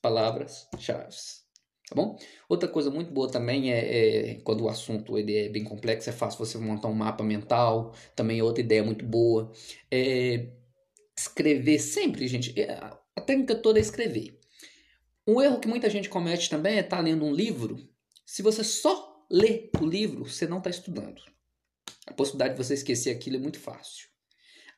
Palavras-chave. 0.00 1.45
Tá 1.88 1.94
bom? 1.94 2.18
Outra 2.48 2.68
coisa 2.68 2.90
muito 2.90 3.12
boa 3.12 3.30
também 3.30 3.72
é, 3.72 3.78
é, 3.78 4.34
quando 4.42 4.64
o 4.64 4.68
assunto 4.68 5.16
ele 5.16 5.36
é 5.36 5.48
bem 5.48 5.62
complexo, 5.62 6.10
é 6.10 6.12
fácil 6.12 6.44
você 6.44 6.58
montar 6.58 6.88
um 6.88 6.94
mapa 6.94 7.22
mental. 7.22 7.94
Também 8.14 8.40
é 8.40 8.42
outra 8.44 8.60
ideia 8.60 8.82
muito 8.82 9.04
boa. 9.04 9.52
É 9.90 10.48
escrever 11.16 11.78
sempre, 11.78 12.26
gente. 12.26 12.58
É, 12.60 12.72
a 12.72 13.20
técnica 13.20 13.54
toda 13.54 13.78
é 13.78 13.82
escrever. 13.82 14.38
Um 15.26 15.40
erro 15.40 15.60
que 15.60 15.68
muita 15.68 15.88
gente 15.88 16.08
comete 16.08 16.50
também 16.50 16.76
é 16.76 16.80
estar 16.80 16.96
tá 16.96 17.02
lendo 17.02 17.24
um 17.24 17.32
livro. 17.32 17.88
Se 18.24 18.42
você 18.42 18.64
só 18.64 19.24
lê 19.30 19.70
o 19.80 19.86
livro, 19.86 20.24
você 20.24 20.46
não 20.46 20.58
está 20.58 20.70
estudando. 20.70 21.22
A 22.06 22.12
possibilidade 22.12 22.54
de 22.54 22.64
você 22.64 22.74
esquecer 22.74 23.10
aquilo 23.10 23.36
é 23.36 23.40
muito 23.40 23.58
fácil. 23.58 24.08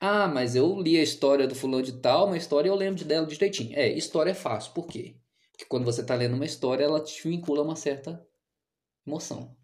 Ah, 0.00 0.28
mas 0.28 0.54
eu 0.54 0.80
li 0.80 0.96
a 0.96 1.02
história 1.02 1.46
do 1.46 1.54
fulano 1.54 1.82
de 1.82 1.92
tal, 2.00 2.26
uma 2.26 2.36
história 2.36 2.68
eu 2.68 2.74
lembro 2.74 3.04
dela 3.04 3.26
direitinho. 3.26 3.76
É, 3.76 3.88
história 3.88 4.30
é 4.30 4.34
fácil. 4.34 4.72
Por 4.72 4.86
quê? 4.86 5.16
Que 5.58 5.66
quando 5.66 5.84
você 5.84 6.02
está 6.02 6.14
lendo 6.14 6.34
uma 6.34 6.46
história, 6.46 6.84
ela 6.84 7.02
te 7.02 7.28
vincula 7.28 7.60
a 7.60 7.64
uma 7.64 7.74
certa 7.74 8.24
emoção. 9.04 9.56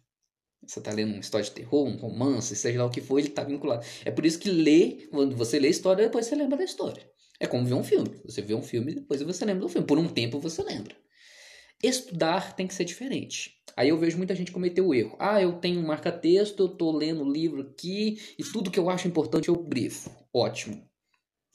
Você 0.67 0.81
está 0.81 0.91
lendo 0.93 1.13
uma 1.13 1.21
história 1.21 1.45
de 1.45 1.53
terror, 1.53 1.87
um 1.87 1.97
romance, 1.97 2.57
seja 2.57 2.81
lá 2.81 2.87
o 2.87 2.91
que 2.91 3.01
for, 3.01 3.19
ele 3.19 3.29
está 3.29 3.45
vinculado. 3.45 3.87
É 4.05 4.11
por 4.11 4.27
isso 4.27 4.41
que 4.41 4.51
ler, 4.51 5.09
quando 5.11 5.37
você 5.37 5.59
lê 5.59 5.69
a 5.69 5.71
história, 5.71 6.07
depois 6.07 6.27
você 6.27 6.35
lembra 6.35 6.57
da 6.57 6.65
história. 6.65 7.09
É 7.39 7.47
como 7.47 7.65
ver 7.65 7.75
um 7.75 7.85
filme. 7.85 8.21
Você 8.25 8.43
vê 8.43 8.55
um 8.55 8.63
filme, 8.63 8.95
depois 8.95 9.23
você 9.23 9.45
lembra 9.45 9.63
do 9.63 9.69
filme. 9.69 9.87
Por 9.87 9.99
um 9.99 10.09
tempo 10.09 10.41
você 10.41 10.63
lembra. 10.63 10.97
Estudar 11.83 12.57
tem 12.57 12.67
que 12.67 12.75
ser 12.75 12.85
diferente. 12.85 13.63
Aí 13.77 13.91
eu 13.91 13.99
vejo 13.99 14.17
muita 14.17 14.35
gente 14.35 14.51
cometer 14.51 14.81
o 14.81 14.95
erro. 14.95 15.17
Ah, 15.21 15.41
eu 15.41 15.61
tenho 15.61 15.81
um 15.81 15.87
marca-texto, 15.87 16.61
eu 16.61 16.67
estou 16.67 16.97
lendo 16.97 17.23
o 17.23 17.31
livro 17.31 17.61
aqui 17.61 18.19
e 18.39 18.43
tudo 18.43 18.71
que 18.71 18.79
eu 18.79 18.89
acho 18.89 19.07
importante 19.07 19.49
eu 19.49 19.57
grifo. 19.57 20.11
Ótimo. 20.33 20.89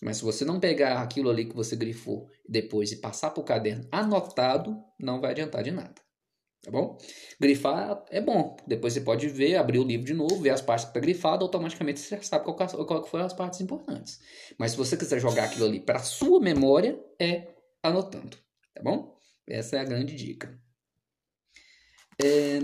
Mas 0.01 0.17
se 0.17 0.23
você 0.23 0.45
não 0.45 0.59
pegar 0.59 1.01
aquilo 1.01 1.29
ali 1.29 1.45
que 1.45 1.55
você 1.55 1.75
grifou 1.75 2.29
depois 2.47 2.91
e 2.91 2.97
passar 2.97 3.31
para 3.31 3.41
o 3.41 3.45
caderno 3.45 3.88
anotado, 3.91 4.81
não 4.99 5.19
vai 5.19 5.31
adiantar 5.31 5.63
de 5.63 5.71
nada. 5.71 5.95
Tá 6.62 6.71
bom? 6.71 6.97
Grifar 7.39 8.03
é 8.09 8.19
bom. 8.19 8.57
Depois 8.67 8.93
você 8.93 9.01
pode 9.01 9.27
ver, 9.29 9.55
abrir 9.55 9.79
o 9.79 9.83
livro 9.83 10.05
de 10.05 10.13
novo, 10.13 10.41
ver 10.41 10.49
as 10.49 10.62
partes 10.62 10.85
que 10.85 10.91
está 10.91 10.99
grifado, 10.99 11.43
automaticamente 11.45 11.99
você 11.99 12.15
já 12.15 12.21
sabe 12.21 12.45
qual, 12.45 12.55
qual 12.55 13.05
foram 13.05 13.25
as 13.25 13.33
partes 13.33 13.62
importantes. 13.62 14.19
Mas 14.57 14.71
se 14.71 14.77
você 14.77 14.97
quiser 14.97 15.19
jogar 15.19 15.45
aquilo 15.45 15.65
ali 15.65 15.79
para 15.79 15.99
sua 15.99 16.39
memória, 16.39 16.99
é 17.19 17.47
anotando. 17.81 18.38
Tá 18.73 18.81
bom? 18.83 19.17
Essa 19.47 19.77
é 19.77 19.79
a 19.79 19.85
grande 19.85 20.15
dica. 20.15 20.59
É... 22.21 22.59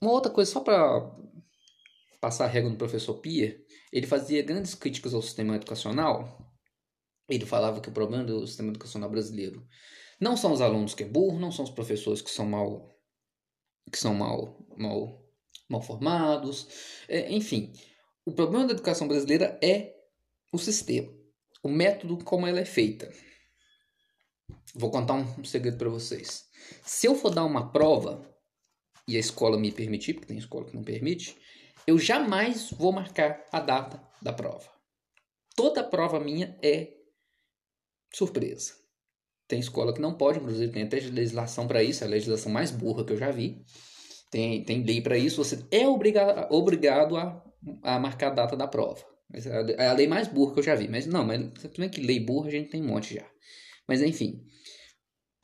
Uma 0.00 0.12
outra 0.12 0.30
coisa, 0.30 0.50
só 0.50 0.60
para 0.60 1.10
passar 2.20 2.44
a 2.44 2.48
regra 2.48 2.70
no 2.70 2.76
professor 2.76 3.14
Pia, 3.14 3.58
ele 3.92 4.06
fazia 4.06 4.42
grandes 4.42 4.74
críticas 4.74 5.14
ao 5.14 5.22
sistema 5.22 5.56
educacional. 5.56 6.38
Ele 7.28 7.46
falava 7.46 7.80
que 7.80 7.88
o 7.88 7.92
problema 7.92 8.24
do 8.24 8.46
sistema 8.46 8.70
educacional 8.70 9.10
brasileiro 9.10 9.66
não 10.20 10.36
são 10.36 10.52
os 10.52 10.60
alunos 10.60 10.94
que 10.94 11.04
é 11.04 11.08
burro, 11.08 11.38
não 11.38 11.50
são 11.50 11.64
os 11.64 11.70
professores 11.70 12.20
que 12.20 12.30
são 12.30 12.46
mal 12.46 12.88
que 13.90 13.98
são 13.98 14.14
mal 14.14 14.64
mal, 14.76 15.24
mal 15.68 15.82
formados, 15.82 16.68
é, 17.08 17.32
enfim. 17.32 17.72
O 18.24 18.32
problema 18.32 18.66
da 18.66 18.72
educação 18.72 19.08
brasileira 19.08 19.58
é 19.62 19.96
o 20.52 20.58
sistema, 20.58 21.12
o 21.62 21.68
método 21.68 22.22
como 22.24 22.46
ela 22.46 22.60
é 22.60 22.64
feita. 22.64 23.10
Vou 24.74 24.90
contar 24.90 25.14
um 25.14 25.44
segredo 25.44 25.78
para 25.78 25.88
vocês. 25.88 26.44
Se 26.84 27.06
eu 27.06 27.14
for 27.14 27.34
dar 27.34 27.44
uma 27.44 27.72
prova 27.72 28.28
e 29.08 29.16
a 29.16 29.20
escola 29.20 29.58
me 29.58 29.72
permitir, 29.72 30.14
porque 30.14 30.26
tem 30.26 30.38
escola 30.38 30.66
que 30.66 30.76
não 30.76 30.84
permite, 30.84 31.36
eu 31.86 31.98
jamais 31.98 32.70
vou 32.70 32.92
marcar 32.92 33.46
a 33.52 33.60
data 33.60 34.02
da 34.20 34.32
prova. 34.32 34.68
Toda 35.56 35.84
prova 35.84 36.20
minha 36.20 36.56
é 36.62 36.88
surpresa. 38.12 38.74
Tem 39.48 39.58
escola 39.58 39.92
que 39.92 40.00
não 40.00 40.14
pode, 40.14 40.38
inclusive 40.38 40.72
tem 40.72 40.84
até 40.84 41.00
legislação 41.00 41.66
para 41.66 41.82
isso, 41.82 42.04
é 42.04 42.06
a 42.06 42.10
legislação 42.10 42.52
mais 42.52 42.70
burra 42.70 43.04
que 43.04 43.12
eu 43.12 43.16
já 43.16 43.30
vi. 43.30 43.64
Tem, 44.30 44.62
tem 44.64 44.84
lei 44.84 45.00
para 45.00 45.18
isso, 45.18 45.42
você 45.42 45.64
é 45.72 45.88
obrigado, 45.88 46.52
obrigado 46.52 47.16
a, 47.16 47.44
a 47.82 47.98
marcar 47.98 48.28
a 48.28 48.34
data 48.34 48.56
da 48.56 48.68
prova. 48.68 49.04
É 49.76 49.88
a 49.88 49.92
lei 49.92 50.06
mais 50.06 50.28
burra 50.28 50.54
que 50.54 50.60
eu 50.60 50.64
já 50.64 50.74
vi. 50.74 50.88
Mas 50.88 51.06
não, 51.06 51.24
mas 51.24 51.40
é 51.64 51.88
que 51.88 52.00
lei 52.00 52.20
burra 52.20 52.48
a 52.48 52.50
gente 52.50 52.70
tem 52.70 52.82
um 52.82 52.86
monte 52.86 53.14
já. 53.14 53.26
Mas 53.86 54.02
enfim. 54.02 54.44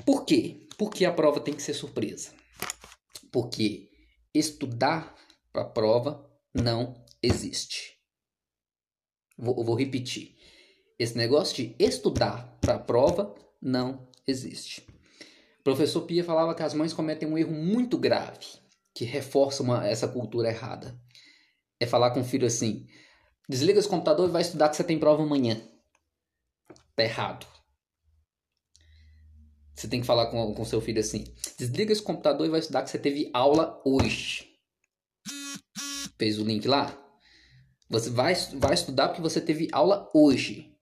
Por 0.05 0.25
quê? 0.25 0.67
Por 0.79 0.91
que 0.91 1.05
a 1.05 1.13
prova 1.13 1.41
tem 1.41 1.55
que 1.55 1.63
ser 1.63 1.75
surpresa? 1.75 2.33
Porque 3.33 3.89
estudar 4.33 5.15
para 5.53 5.63
a 5.63 5.69
prova 5.69 6.26
não 6.63 6.95
existe. 7.23 7.97
Vou, 9.37 9.63
vou 9.65 9.75
repetir. 9.75 10.37
Esse 10.99 11.17
negócio 11.17 11.57
de 11.57 11.77
estudar 11.79 12.57
para 12.61 12.75
a 12.75 12.79
prova 12.79 13.35
não 13.61 14.09
existe. 14.27 14.81
O 15.61 15.63
professor 15.63 16.03
Pia 16.03 16.25
falava 16.25 16.55
que 16.55 16.63
as 16.63 16.75
mães 16.75 16.93
cometem 16.93 17.29
um 17.29 17.37
erro 17.37 17.53
muito 17.53 17.99
grave 17.99 18.47
que 18.97 19.05
reforça 19.05 19.63
uma, 19.63 19.87
essa 19.87 20.09
cultura 20.09 20.49
errada. 20.49 20.99
É 21.79 21.85
falar 21.85 22.13
com 22.13 22.21
o 22.21 22.25
filho 22.25 22.47
assim: 22.47 22.87
desliga 23.47 23.79
esse 23.79 23.89
computador 23.89 24.27
e 24.27 24.33
vai 24.33 24.41
estudar 24.41 24.71
que 24.71 24.77
você 24.77 24.85
tem 24.85 24.99
prova 24.99 25.23
amanhã. 25.23 25.61
Tá 26.95 27.05
errado. 27.05 27.47
Você 29.75 29.87
tem 29.87 30.01
que 30.01 30.07
falar 30.07 30.31
com, 30.31 30.55
com 30.55 30.65
seu 30.65 30.81
filho 30.81 31.01
assim: 31.01 31.25
desliga 31.59 31.93
esse 31.93 32.01
computador 32.01 32.47
e 32.47 32.51
vai 32.51 32.61
estudar 32.61 32.83
que 32.83 32.89
você 32.89 32.99
teve 32.99 33.31
aula 33.35 33.83
hoje. 33.85 34.56
Fez 36.19 36.39
o 36.39 36.45
link 36.45 36.67
lá? 36.67 36.97
Você 37.89 38.11
vai, 38.11 38.35
vai 38.55 38.75
estudar 38.75 39.09
porque 39.09 39.23
você 39.23 39.41
teve 39.41 39.69
aula 39.73 40.09
hoje. 40.13 40.73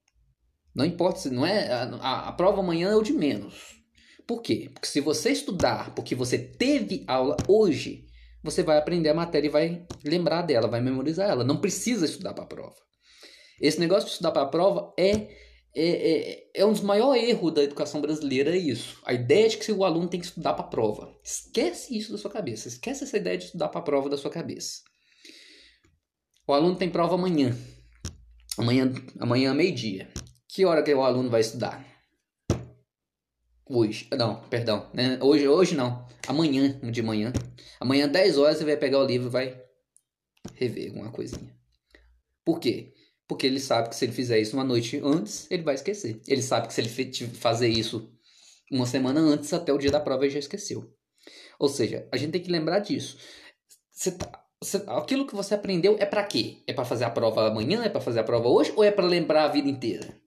Não 0.74 0.84
importa 0.84 1.20
se 1.20 1.30
não 1.30 1.44
é. 1.44 1.70
A, 1.70 2.28
a, 2.28 2.32
prova 2.32 2.60
amanhã 2.60 2.90
é 2.90 2.96
o 2.96 3.02
de 3.02 3.12
menos. 3.12 3.82
Por 4.26 4.40
quê? 4.40 4.70
Porque 4.72 4.88
se 4.88 5.00
você 5.00 5.30
estudar 5.30 5.94
porque 5.94 6.14
você 6.14 6.38
teve 6.38 7.04
aula 7.06 7.36
hoje, 7.46 8.06
você 8.42 8.62
vai 8.62 8.78
aprender 8.78 9.10
a 9.10 9.14
matéria 9.14 9.48
e 9.48 9.50
vai 9.50 9.86
lembrar 10.04 10.42
dela, 10.42 10.66
vai 10.66 10.80
memorizar 10.80 11.28
ela. 11.28 11.44
Não 11.44 11.60
precisa 11.60 12.06
estudar 12.06 12.32
para 12.32 12.44
a 12.44 12.48
prova. 12.48 12.76
Esse 13.60 13.78
negócio 13.78 14.06
de 14.06 14.12
estudar 14.12 14.32
para 14.32 14.42
a 14.42 14.48
prova 14.48 14.92
é, 14.98 15.10
é, 15.10 15.30
é, 15.76 16.50
é, 16.54 16.66
um 16.66 16.72
dos 16.72 16.80
maiores 16.80 17.22
erros 17.22 17.52
da 17.52 17.62
educação 17.62 18.00
brasileira, 18.00 18.54
é 18.54 18.58
isso. 18.58 19.00
A 19.04 19.12
ideia 19.12 19.48
de 19.48 19.58
que 19.58 19.72
o 19.72 19.84
aluno 19.84 20.08
tem 20.08 20.20
que 20.20 20.26
estudar 20.26 20.54
para 20.54 20.64
a 20.64 20.68
prova. 20.68 21.14
Esquece 21.22 21.96
isso 21.96 22.12
da 22.12 22.18
sua 22.18 22.30
cabeça. 22.30 22.68
Esquece 22.68 23.04
essa 23.04 23.16
ideia 23.16 23.38
de 23.38 23.44
estudar 23.44 23.68
para 23.68 23.80
a 23.80 23.84
prova 23.84 24.08
da 24.08 24.16
sua 24.16 24.30
cabeça. 24.30 24.82
O 26.46 26.52
aluno 26.52 26.76
tem 26.76 26.90
prova 26.90 27.14
amanhã. 27.14 27.56
Amanhã, 28.58 28.92
amanhã 29.18 29.54
meio-dia. 29.54 30.12
Que 30.46 30.66
hora 30.66 30.82
que 30.82 30.92
o 30.92 31.02
aluno 31.02 31.30
vai 31.30 31.40
estudar? 31.40 31.82
Hoje. 33.64 34.06
Não, 34.12 34.42
perdão. 34.48 34.90
Né? 34.92 35.18
Hoje, 35.22 35.48
hoje 35.48 35.74
não. 35.74 36.06
Amanhã, 36.28 36.78
de 36.90 37.02
manhã. 37.02 37.32
Amanhã, 37.80 38.06
10 38.06 38.36
horas, 38.36 38.58
você 38.58 38.64
vai 38.64 38.76
pegar 38.76 38.98
o 38.98 39.06
livro 39.06 39.28
e 39.28 39.30
vai 39.30 39.62
rever 40.54 40.88
alguma 40.88 41.10
coisinha. 41.10 41.56
Por 42.44 42.60
quê? 42.60 42.92
Porque 43.26 43.46
ele 43.46 43.58
sabe 43.58 43.88
que 43.88 43.96
se 43.96 44.04
ele 44.04 44.12
fizer 44.12 44.38
isso 44.38 44.54
uma 44.54 44.64
noite 44.64 45.00
antes, 45.02 45.50
ele 45.50 45.62
vai 45.62 45.74
esquecer. 45.74 46.20
Ele 46.28 46.42
sabe 46.42 46.68
que 46.68 46.74
se 46.74 46.80
ele 46.82 46.90
fazer 47.36 47.68
isso 47.68 48.12
uma 48.70 48.86
semana 48.86 49.18
antes, 49.18 49.50
até 49.54 49.72
o 49.72 49.78
dia 49.78 49.90
da 49.90 49.98
prova, 50.00 50.24
ele 50.24 50.34
já 50.34 50.40
esqueceu. 50.40 50.94
Ou 51.58 51.70
seja, 51.70 52.06
a 52.12 52.18
gente 52.18 52.32
tem 52.32 52.42
que 52.42 52.50
lembrar 52.50 52.80
disso. 52.80 53.16
Você 53.90 54.12
tá, 54.12 54.43
você, 54.64 54.82
aquilo 54.86 55.26
que 55.26 55.34
você 55.34 55.54
aprendeu 55.54 55.96
é 55.98 56.06
para 56.06 56.24
quê? 56.24 56.62
É 56.66 56.72
para 56.72 56.84
fazer 56.84 57.04
a 57.04 57.10
prova 57.10 57.48
amanhã? 57.48 57.84
É 57.84 57.88
para 57.88 58.00
fazer 58.00 58.20
a 58.20 58.24
prova 58.24 58.48
hoje? 58.48 58.72
Ou 58.76 58.84
é 58.84 58.90
para 58.90 59.06
lembrar 59.06 59.44
a 59.44 59.48
vida 59.48 59.68
inteira? 59.68 60.18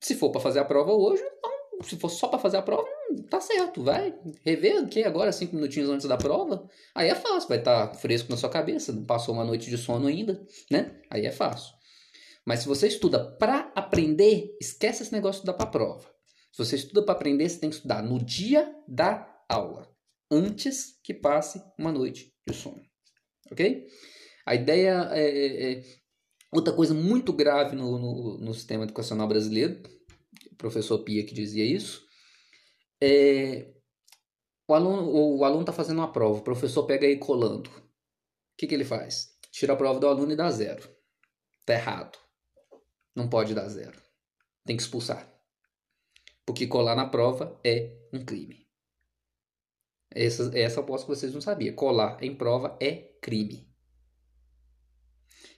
Se 0.00 0.14
for 0.14 0.30
para 0.30 0.40
fazer 0.40 0.60
a 0.60 0.64
prova 0.64 0.92
hoje, 0.92 1.22
então, 1.22 1.50
se 1.82 1.96
for 1.96 2.08
só 2.08 2.28
para 2.28 2.38
fazer 2.38 2.56
a 2.56 2.62
prova, 2.62 2.86
tá 3.28 3.40
certo, 3.40 3.82
vai 3.82 4.14
rever 4.44 4.78
aqui 4.78 5.04
agora, 5.04 5.32
cinco 5.32 5.56
minutinhos 5.56 5.90
antes 5.90 6.06
da 6.06 6.16
prova. 6.16 6.68
Aí 6.94 7.08
é 7.08 7.14
fácil, 7.14 7.48
vai 7.48 7.58
estar 7.58 7.88
tá 7.88 7.94
fresco 7.94 8.30
na 8.30 8.36
sua 8.36 8.48
cabeça, 8.48 8.92
não 8.92 9.04
passou 9.04 9.34
uma 9.34 9.44
noite 9.44 9.68
de 9.68 9.76
sono 9.76 10.06
ainda, 10.06 10.40
né? 10.70 11.00
Aí 11.10 11.26
é 11.26 11.32
fácil. 11.32 11.74
Mas 12.44 12.60
se 12.60 12.68
você 12.68 12.86
estuda 12.86 13.32
para 13.36 13.72
aprender, 13.74 14.56
esquece 14.60 15.02
esse 15.02 15.12
negócio 15.12 15.42
de 15.42 15.48
estudar 15.48 15.54
para 15.54 15.70
prova. 15.70 16.08
Se 16.52 16.64
você 16.64 16.76
estuda 16.76 17.02
para 17.02 17.14
aprender, 17.14 17.48
você 17.48 17.58
tem 17.58 17.68
que 17.68 17.76
estudar 17.76 18.02
no 18.02 18.18
dia 18.24 18.74
da 18.88 19.28
aula, 19.48 19.90
antes 20.30 20.98
que 21.02 21.12
passe 21.12 21.62
uma 21.78 21.92
noite 21.92 22.32
de 22.46 22.54
sono, 22.54 22.82
ok? 23.50 23.86
A 24.44 24.54
ideia 24.54 25.08
é, 25.12 25.28
é, 25.28 25.72
é 25.72 25.84
outra 26.52 26.72
coisa 26.72 26.94
muito 26.94 27.32
grave 27.32 27.74
no, 27.74 27.98
no, 27.98 28.38
no 28.38 28.54
sistema 28.54 28.84
educacional 28.84 29.26
brasileiro 29.26 29.82
o 30.56 30.56
professor 30.56 30.98
Pia 31.00 31.24
que 31.24 31.34
dizia 31.34 31.64
isso. 31.64 32.06
É, 33.00 33.74
o 34.66 34.74
aluno 34.74 35.10
o 35.10 35.44
aluno 35.44 35.60
está 35.60 35.72
fazendo 35.72 35.98
uma 35.98 36.12
prova, 36.12 36.40
o 36.40 36.44
professor 36.44 36.84
pega 36.86 37.06
aí 37.06 37.18
colando. 37.18 37.70
O 37.70 38.56
que, 38.58 38.66
que 38.66 38.74
ele 38.74 38.84
faz? 38.84 39.36
Tira 39.52 39.74
a 39.74 39.76
prova 39.76 40.00
do 40.00 40.08
aluno 40.08 40.32
e 40.32 40.36
dá 40.36 40.50
zero. 40.50 40.88
Tá 41.66 41.74
errado. 41.74 42.18
Não 43.14 43.28
pode 43.28 43.54
dar 43.54 43.68
zero. 43.68 44.00
Tem 44.64 44.76
que 44.76 44.82
expulsar. 44.82 45.30
Porque 46.46 46.66
colar 46.66 46.96
na 46.96 47.06
prova 47.06 47.60
é 47.64 47.98
um 48.12 48.24
crime. 48.24 48.66
Essa, 50.10 50.50
essa 50.58 50.80
eu 50.80 50.84
que 50.86 51.06
vocês 51.06 51.34
não 51.34 51.40
sabiam. 51.40 51.74
Colar 51.74 52.22
em 52.22 52.34
prova 52.34 52.78
é 52.80 53.15
crime. 53.26 53.66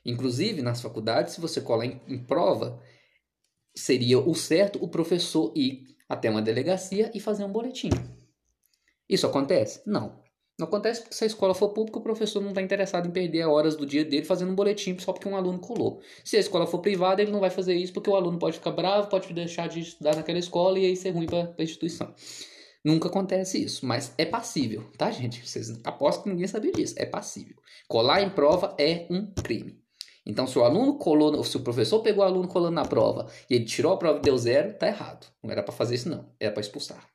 Inclusive, 0.06 0.62
nas 0.62 0.80
faculdades, 0.80 1.34
se 1.34 1.40
você 1.40 1.60
colar 1.60 1.84
em, 1.84 2.00
em 2.08 2.18
prova, 2.24 2.82
seria 3.76 4.18
o 4.18 4.34
certo 4.34 4.82
o 4.82 4.88
professor 4.88 5.52
ir 5.54 5.84
até 6.08 6.30
uma 6.30 6.40
delegacia 6.40 7.10
e 7.14 7.20
fazer 7.20 7.44
um 7.44 7.52
boletim. 7.52 7.90
Isso 9.06 9.26
acontece? 9.26 9.82
Não. 9.86 10.18
Não 10.58 10.66
acontece 10.66 11.02
porque 11.02 11.14
se 11.14 11.24
a 11.24 11.26
escola 11.26 11.54
for 11.54 11.68
pública, 11.74 11.98
o 11.98 12.02
professor 12.02 12.40
não 12.40 12.48
está 12.48 12.62
interessado 12.62 13.06
em 13.06 13.12
perder 13.12 13.44
horas 13.44 13.76
do 13.76 13.84
dia 13.84 14.04
dele 14.04 14.24
fazendo 14.24 14.50
um 14.50 14.54
boletim 14.56 14.98
só 14.98 15.12
porque 15.12 15.28
um 15.28 15.36
aluno 15.36 15.58
colou. 15.58 16.00
Se 16.24 16.38
a 16.38 16.40
escola 16.40 16.66
for 16.66 16.78
privada, 16.78 17.20
ele 17.20 17.30
não 17.30 17.38
vai 17.38 17.50
fazer 17.50 17.74
isso 17.74 17.92
porque 17.92 18.08
o 18.08 18.16
aluno 18.16 18.38
pode 18.38 18.56
ficar 18.56 18.72
bravo, 18.72 19.08
pode 19.08 19.32
deixar 19.34 19.68
de 19.68 19.80
estudar 19.80 20.16
naquela 20.16 20.38
escola 20.38 20.78
e 20.78 20.86
aí 20.86 20.96
ser 20.96 21.10
ruim 21.10 21.26
para 21.26 21.54
a 21.56 21.62
instituição. 21.62 22.14
Nunca 22.84 23.08
acontece 23.08 23.62
isso, 23.62 23.84
mas 23.84 24.14
é 24.16 24.24
passível, 24.24 24.90
tá, 24.96 25.10
gente? 25.10 25.46
Vocês 25.46 25.80
apostam 25.84 26.24
que 26.24 26.30
ninguém 26.30 26.46
sabia 26.46 26.72
disso. 26.72 26.94
É 26.96 27.04
passível. 27.04 27.56
Colar 27.88 28.22
em 28.22 28.30
prova 28.30 28.74
é 28.78 29.06
um 29.10 29.32
crime. 29.32 29.82
Então, 30.24 30.46
se 30.46 30.58
o 30.58 30.64
aluno 30.64 30.98
colou, 30.98 31.42
se 31.42 31.56
o 31.56 31.60
professor 31.60 32.00
pegou 32.02 32.22
o 32.22 32.26
aluno 32.26 32.46
colando 32.46 32.74
na 32.74 32.84
prova 32.84 33.30
e 33.48 33.54
ele 33.54 33.64
tirou 33.64 33.92
a 33.94 33.96
prova 33.96 34.18
e 34.18 34.22
deu 34.22 34.36
zero, 34.36 34.76
tá 34.76 34.86
errado. 34.86 35.26
Não 35.42 35.50
era 35.50 35.62
para 35.62 35.72
fazer 35.72 35.94
isso, 35.94 36.08
não. 36.08 36.30
Era 36.38 36.52
para 36.52 36.60
expulsar. 36.60 37.08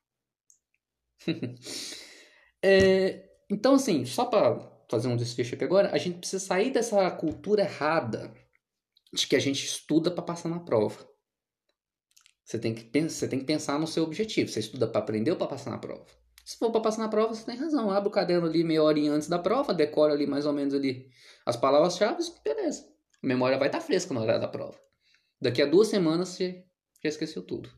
é, 2.62 3.24
então, 3.50 3.76
assim, 3.76 4.04
só 4.04 4.26
para 4.26 4.60
fazer 4.90 5.08
um 5.08 5.16
desfecho 5.16 5.56
aqui 5.56 5.64
agora, 5.64 5.92
a 5.94 5.98
gente 5.98 6.18
precisa 6.18 6.44
sair 6.44 6.72
dessa 6.72 7.10
cultura 7.12 7.62
errada 7.62 8.34
de 9.14 9.28
que 9.28 9.36
a 9.36 9.40
gente 9.40 9.64
estuda 9.64 10.10
para 10.10 10.24
passar 10.24 10.50
na 10.50 10.60
prova. 10.60 11.08
Você 12.44 12.60
tem, 12.60 12.74
que 12.74 12.84
pensar, 12.84 13.16
você 13.16 13.28
tem 13.28 13.40
que 13.40 13.46
pensar 13.46 13.80
no 13.80 13.88
seu 13.88 14.04
objetivo. 14.04 14.50
Você 14.50 14.60
estuda 14.60 14.88
para 14.88 15.00
aprender 15.00 15.32
ou 15.32 15.38
para 15.38 15.48
passar 15.48 15.72
na 15.72 15.78
prova? 15.78 16.06
Se 16.44 16.58
for 16.58 16.72
para 16.72 16.82
passar 16.82 17.04
na 17.04 17.08
prova, 17.08 17.34
você 17.34 17.46
tem 17.46 17.56
razão. 17.56 17.90
Abre 17.90 18.10
o 18.10 18.12
caderno 18.12 18.48
ali 18.48 18.64
meia 18.64 18.84
hora 18.84 19.00
antes 19.10 19.30
da 19.30 19.40
prova, 19.40 19.74
decora 19.74 20.14
ali 20.14 20.28
mais 20.28 20.46
ou 20.46 20.52
menos 20.52 20.74
ali 20.74 21.10
as 21.46 21.56
palavras-chave, 21.56 22.22
beleza. 22.44 22.86
A 23.24 23.28
memória 23.28 23.58
vai 23.58 23.70
estar 23.70 23.80
tá 23.80 23.86
fresca 23.86 24.14
na 24.14 24.22
hora 24.22 24.38
da 24.38 24.48
prova. 24.48 24.78
Daqui 25.40 25.62
a 25.62 25.66
duas 25.66 25.88
semanas 25.88 26.30
você 26.30 26.66
já 27.02 27.10
esqueceu 27.10 27.42
tudo. 27.42 27.70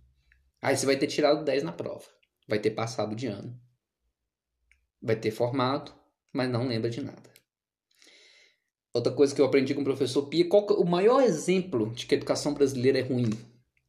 Aí 0.61 0.75
você 0.75 0.85
vai 0.85 0.97
ter 0.97 1.07
tirado 1.07 1.43
10 1.43 1.61
na 1.63 1.71
prova. 1.71 2.05
Vai 2.47 2.59
ter 2.59 2.71
passado 2.71 3.15
de 3.15 3.27
ano. 3.27 3.55
Vai 5.01 5.15
ter 5.15 5.29
formado, 5.29 5.93
mas 6.33 6.49
não 6.49 6.67
lembra 6.67 6.89
de 6.89 7.01
nada. 7.01 7.35
Outra 8.91 9.11
coisa 9.11 9.35
que 9.35 9.41
eu 9.41 9.45
aprendi 9.45 9.75
com 9.75 9.81
o 9.81 9.85
professor 9.85 10.23
Pia, 10.27 10.47
qual, 10.47 10.65
o 10.67 10.85
maior 10.85 11.21
exemplo 11.21 11.93
de 11.93 12.05
que 12.05 12.15
a 12.15 12.17
educação 12.17 12.53
brasileira 12.53 12.97
é 12.97 13.01
ruim, 13.01 13.29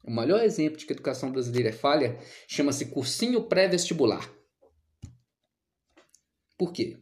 o 0.06 0.10
maior 0.10 0.42
exemplo 0.42 0.78
de 0.78 0.86
que 0.86 0.92
a 0.92 0.94
educação 0.94 1.32
brasileira 1.32 1.70
é 1.70 1.72
falha, 1.72 2.18
chama-se 2.46 2.86
cursinho 2.86 3.42
pré-vestibular. 3.42 4.30
Por 6.56 6.72
quê? 6.72 6.96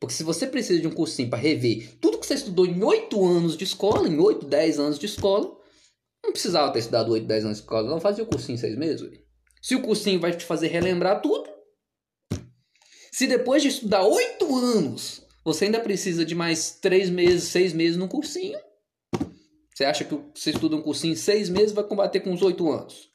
Porque 0.00 0.14
se 0.14 0.22
você 0.22 0.46
precisa 0.46 0.80
de 0.80 0.86
um 0.86 0.92
cursinho 0.92 1.28
para 1.28 1.38
rever 1.38 1.98
tudo 2.00 2.18
que 2.18 2.26
você 2.26 2.34
estudou 2.34 2.64
em 2.64 2.82
8 2.82 3.26
anos 3.26 3.56
de 3.56 3.64
escola, 3.64 4.08
em 4.08 4.18
8, 4.18 4.46
10 4.46 4.78
anos 4.78 4.98
de 4.98 5.06
escola, 5.06 5.58
não 6.24 6.32
precisava 6.32 6.72
ter 6.72 6.78
estudado 6.78 7.12
8, 7.12 7.26
10 7.26 7.44
anos 7.44 7.58
de 7.58 7.62
escola, 7.64 7.90
não 7.90 8.00
fazia 8.00 8.22
o 8.22 8.26
cursinho 8.26 8.54
em 8.54 8.60
6 8.60 8.76
meses. 8.76 9.10
Se 9.60 9.74
o 9.74 9.82
cursinho 9.82 10.20
vai 10.20 10.36
te 10.36 10.44
fazer 10.44 10.68
relembrar 10.68 11.20
tudo, 11.20 11.50
se 13.12 13.26
depois 13.26 13.62
de 13.62 13.68
estudar 13.68 14.04
8 14.04 14.56
anos 14.56 15.26
você 15.44 15.64
ainda 15.64 15.80
precisa 15.80 16.24
de 16.24 16.34
mais 16.34 16.78
3 16.80 17.10
meses, 17.10 17.48
6 17.48 17.72
meses 17.72 17.96
no 17.96 18.08
cursinho, 18.08 18.58
você 19.78 19.84
acha 19.84 20.04
que 20.04 20.14
você 20.34 20.50
estuda 20.50 20.74
um 20.74 20.82
cursinho 20.82 21.12
em 21.12 21.16
6 21.16 21.50
meses 21.50 21.70
vai 21.72 21.84
combater 21.84 22.18
com 22.18 22.32
os 22.32 22.42
8 22.42 22.68
anos? 22.68 23.08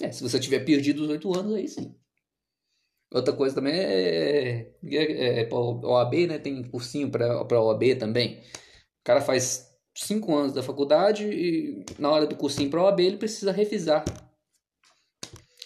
É, 0.00 0.10
se 0.10 0.22
você 0.22 0.40
tiver 0.40 0.60
perdido 0.60 1.02
os 1.02 1.10
8 1.10 1.38
anos, 1.38 1.54
aí 1.54 1.68
sim. 1.68 1.94
Outra 3.12 3.34
coisa 3.34 3.54
também 3.54 3.74
é, 3.74 4.72
é, 4.84 5.40
é 5.40 5.44
para 5.44 5.58
OAB, 5.58 6.14
né? 6.26 6.38
Tem 6.38 6.62
cursinho 6.62 7.10
para 7.10 7.60
OAB 7.60 7.94
também. 7.98 8.38
O 8.38 9.04
cara 9.04 9.20
faz 9.20 9.68
cinco 9.94 10.34
anos 10.34 10.54
da 10.54 10.62
faculdade 10.62 11.28
e 11.28 11.84
na 11.98 12.10
hora 12.10 12.26
do 12.26 12.36
cursinho 12.36 12.70
para 12.70 12.84
OAB 12.84 13.00
ele 13.00 13.18
precisa 13.18 13.52
revisar. 13.52 14.02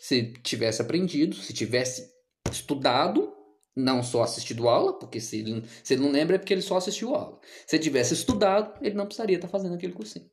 Se 0.01 0.33
tivesse 0.43 0.83
aprendido, 0.83 1.37
se 1.37 1.53
tivesse 1.53 2.11
estudado, 2.51 3.32
não 3.75 4.03
só 4.03 4.23
assistido 4.23 4.69
aula, 4.69 4.99
porque 4.99 5.21
se 5.21 5.39
ele, 5.41 5.65
se 5.83 5.95
ele 5.95 6.03
não 6.03 6.11
lembra 6.11 6.37
é 6.37 6.39
porque 6.39 6.53
ele 6.53 6.63
só 6.63 6.77
assistiu 6.77 7.15
aula. 7.15 7.41
Se 7.67 7.77
ele 7.77 7.83
tivesse 7.83 8.15
estudado, 8.15 8.79
ele 8.83 8.95
não 8.95 9.07
precisaria 9.07 9.37
estar 9.37 9.49
fazendo 9.49 9.75
aquele 9.75 9.93
cursinho. 9.93 10.31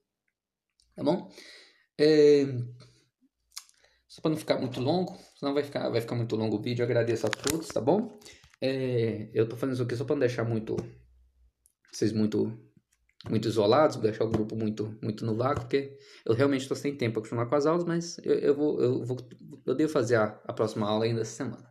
Tá 0.96 1.04
bom? 1.04 1.32
É... 1.98 2.46
Só 4.08 4.22
para 4.22 4.32
não 4.32 4.38
ficar 4.38 4.60
muito 4.60 4.82
longo, 4.82 5.18
senão 5.36 5.54
vai 5.54 5.64
ficar, 5.64 5.90
vai 5.90 6.02
ficar 6.02 6.16
muito 6.16 6.36
longo 6.36 6.58
o 6.58 6.62
vídeo. 6.62 6.84
Agradeço 6.84 7.28
a 7.28 7.30
todos, 7.30 7.68
tá 7.70 7.80
bom? 7.80 8.20
É... 8.62 9.30
Eu 9.34 9.48
tô 9.48 9.56
fazendo 9.56 9.76
isso 9.76 9.84
aqui 9.84 9.96
só 9.96 10.04
para 10.04 10.16
não 10.16 10.22
deixar 10.22 10.44
muito 10.44 10.76
vocês 11.92 12.12
muito 12.12 12.58
muito 13.30 13.48
isolados, 13.50 13.98
deixar 13.98 14.24
o 14.24 14.30
grupo 14.30 14.56
muito 14.56 14.98
muito 15.02 15.26
no 15.26 15.36
vácuo, 15.36 15.64
porque 15.64 15.98
eu 16.26 16.34
realmente 16.34 16.62
estou 16.62 16.78
sem 16.78 16.96
tempo 16.96 17.16
para 17.16 17.24
continuar 17.24 17.48
com 17.48 17.56
as 17.56 17.66
aulas, 17.66 17.84
mas 17.84 18.18
eu, 18.20 18.34
eu, 18.36 18.56
vou, 18.56 18.82
eu, 18.82 19.04
vou, 19.04 19.18
eu 19.66 19.76
devo 19.76 19.92
fazer 19.92 20.16
a, 20.16 20.42
a 20.46 20.54
próxima 20.54 20.88
aula 20.88 21.06
ainda 21.06 21.22
essa 21.22 21.36
semana, 21.36 21.70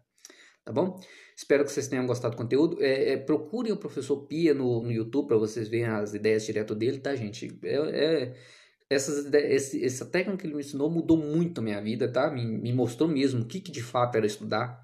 tá 0.68 0.72
bom? 0.72 1.00
Espero 1.34 1.64
que 1.64 1.72
vocês 1.72 1.88
tenham 1.88 2.06
gostado 2.06 2.34
do 2.34 2.36
conteúdo. 2.36 2.76
É, 2.82 3.12
é, 3.12 3.16
procurem 3.16 3.72
o 3.72 3.76
professor 3.78 4.26
Pia 4.26 4.52
no, 4.52 4.82
no 4.82 4.92
YouTube 4.92 5.28
para 5.28 5.38
vocês 5.38 5.66
verem 5.66 5.86
as 5.86 6.12
ideias 6.12 6.44
direto 6.44 6.74
dele, 6.74 6.98
tá, 6.98 7.16
gente? 7.16 7.58
É, 7.64 7.76
é 7.76 8.36
essas 8.90 9.32
esse, 9.32 9.82
essa 9.82 10.04
técnica 10.04 10.42
que 10.42 10.46
ele 10.46 10.54
me 10.54 10.60
ensinou 10.60 10.90
mudou 10.90 11.16
muito 11.16 11.60
a 11.60 11.64
minha 11.64 11.80
vida, 11.80 12.12
tá? 12.12 12.30
Me, 12.30 12.44
me 12.44 12.70
mostrou 12.74 13.08
mesmo 13.08 13.42
o 13.42 13.46
que, 13.46 13.60
que 13.60 13.72
de 13.72 13.82
fato 13.82 14.16
era 14.16 14.26
estudar, 14.26 14.78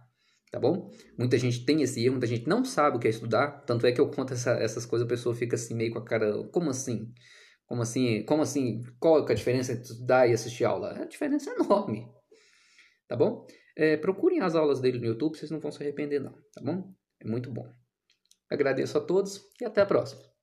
tá 0.50 0.58
bom? 0.58 0.90
Muita 1.18 1.36
gente 1.36 1.66
tem 1.66 1.82
esse 1.82 2.02
erro, 2.02 2.12
muita 2.12 2.26
gente 2.26 2.48
não 2.48 2.64
sabe 2.64 2.96
o 2.96 3.00
que 3.00 3.06
é 3.06 3.10
estudar, 3.10 3.62
tanto 3.66 3.86
é 3.86 3.92
que 3.92 4.00
eu 4.00 4.08
conto 4.10 4.32
essa, 4.32 4.52
essas 4.52 4.86
coisas, 4.86 5.04
a 5.04 5.08
pessoa 5.08 5.34
fica 5.34 5.56
assim 5.56 5.74
meio 5.74 5.92
com 5.92 5.98
a 5.98 6.04
cara, 6.04 6.44
como 6.48 6.70
assim? 6.70 7.12
Como 7.66 7.82
assim? 7.82 8.24
Como 8.24 8.42
assim? 8.42 8.82
Qual 8.98 9.26
é 9.26 9.32
a 9.32 9.34
diferença 9.34 9.72
entre 9.72 9.84
estudar 9.84 10.28
e 10.28 10.32
assistir 10.32 10.64
aula? 10.64 10.92
A 10.98 11.04
diferença 11.04 11.50
é 11.50 11.54
enorme, 11.54 12.06
tá 13.06 13.16
bom? 13.16 13.46
É, 13.76 13.96
procurem 13.96 14.40
as 14.40 14.54
aulas 14.54 14.80
dele 14.80 14.98
no 14.98 15.06
YouTube, 15.06 15.36
vocês 15.36 15.50
não 15.50 15.60
vão 15.60 15.70
se 15.70 15.82
arrepender 15.82 16.20
não, 16.20 16.32
tá 16.52 16.60
bom? 16.62 16.94
É 17.20 17.26
muito 17.26 17.50
bom. 17.50 17.68
Agradeço 18.48 18.96
a 18.98 19.00
todos 19.00 19.40
e 19.60 19.64
até 19.64 19.80
a 19.80 19.86
próxima. 19.86 20.33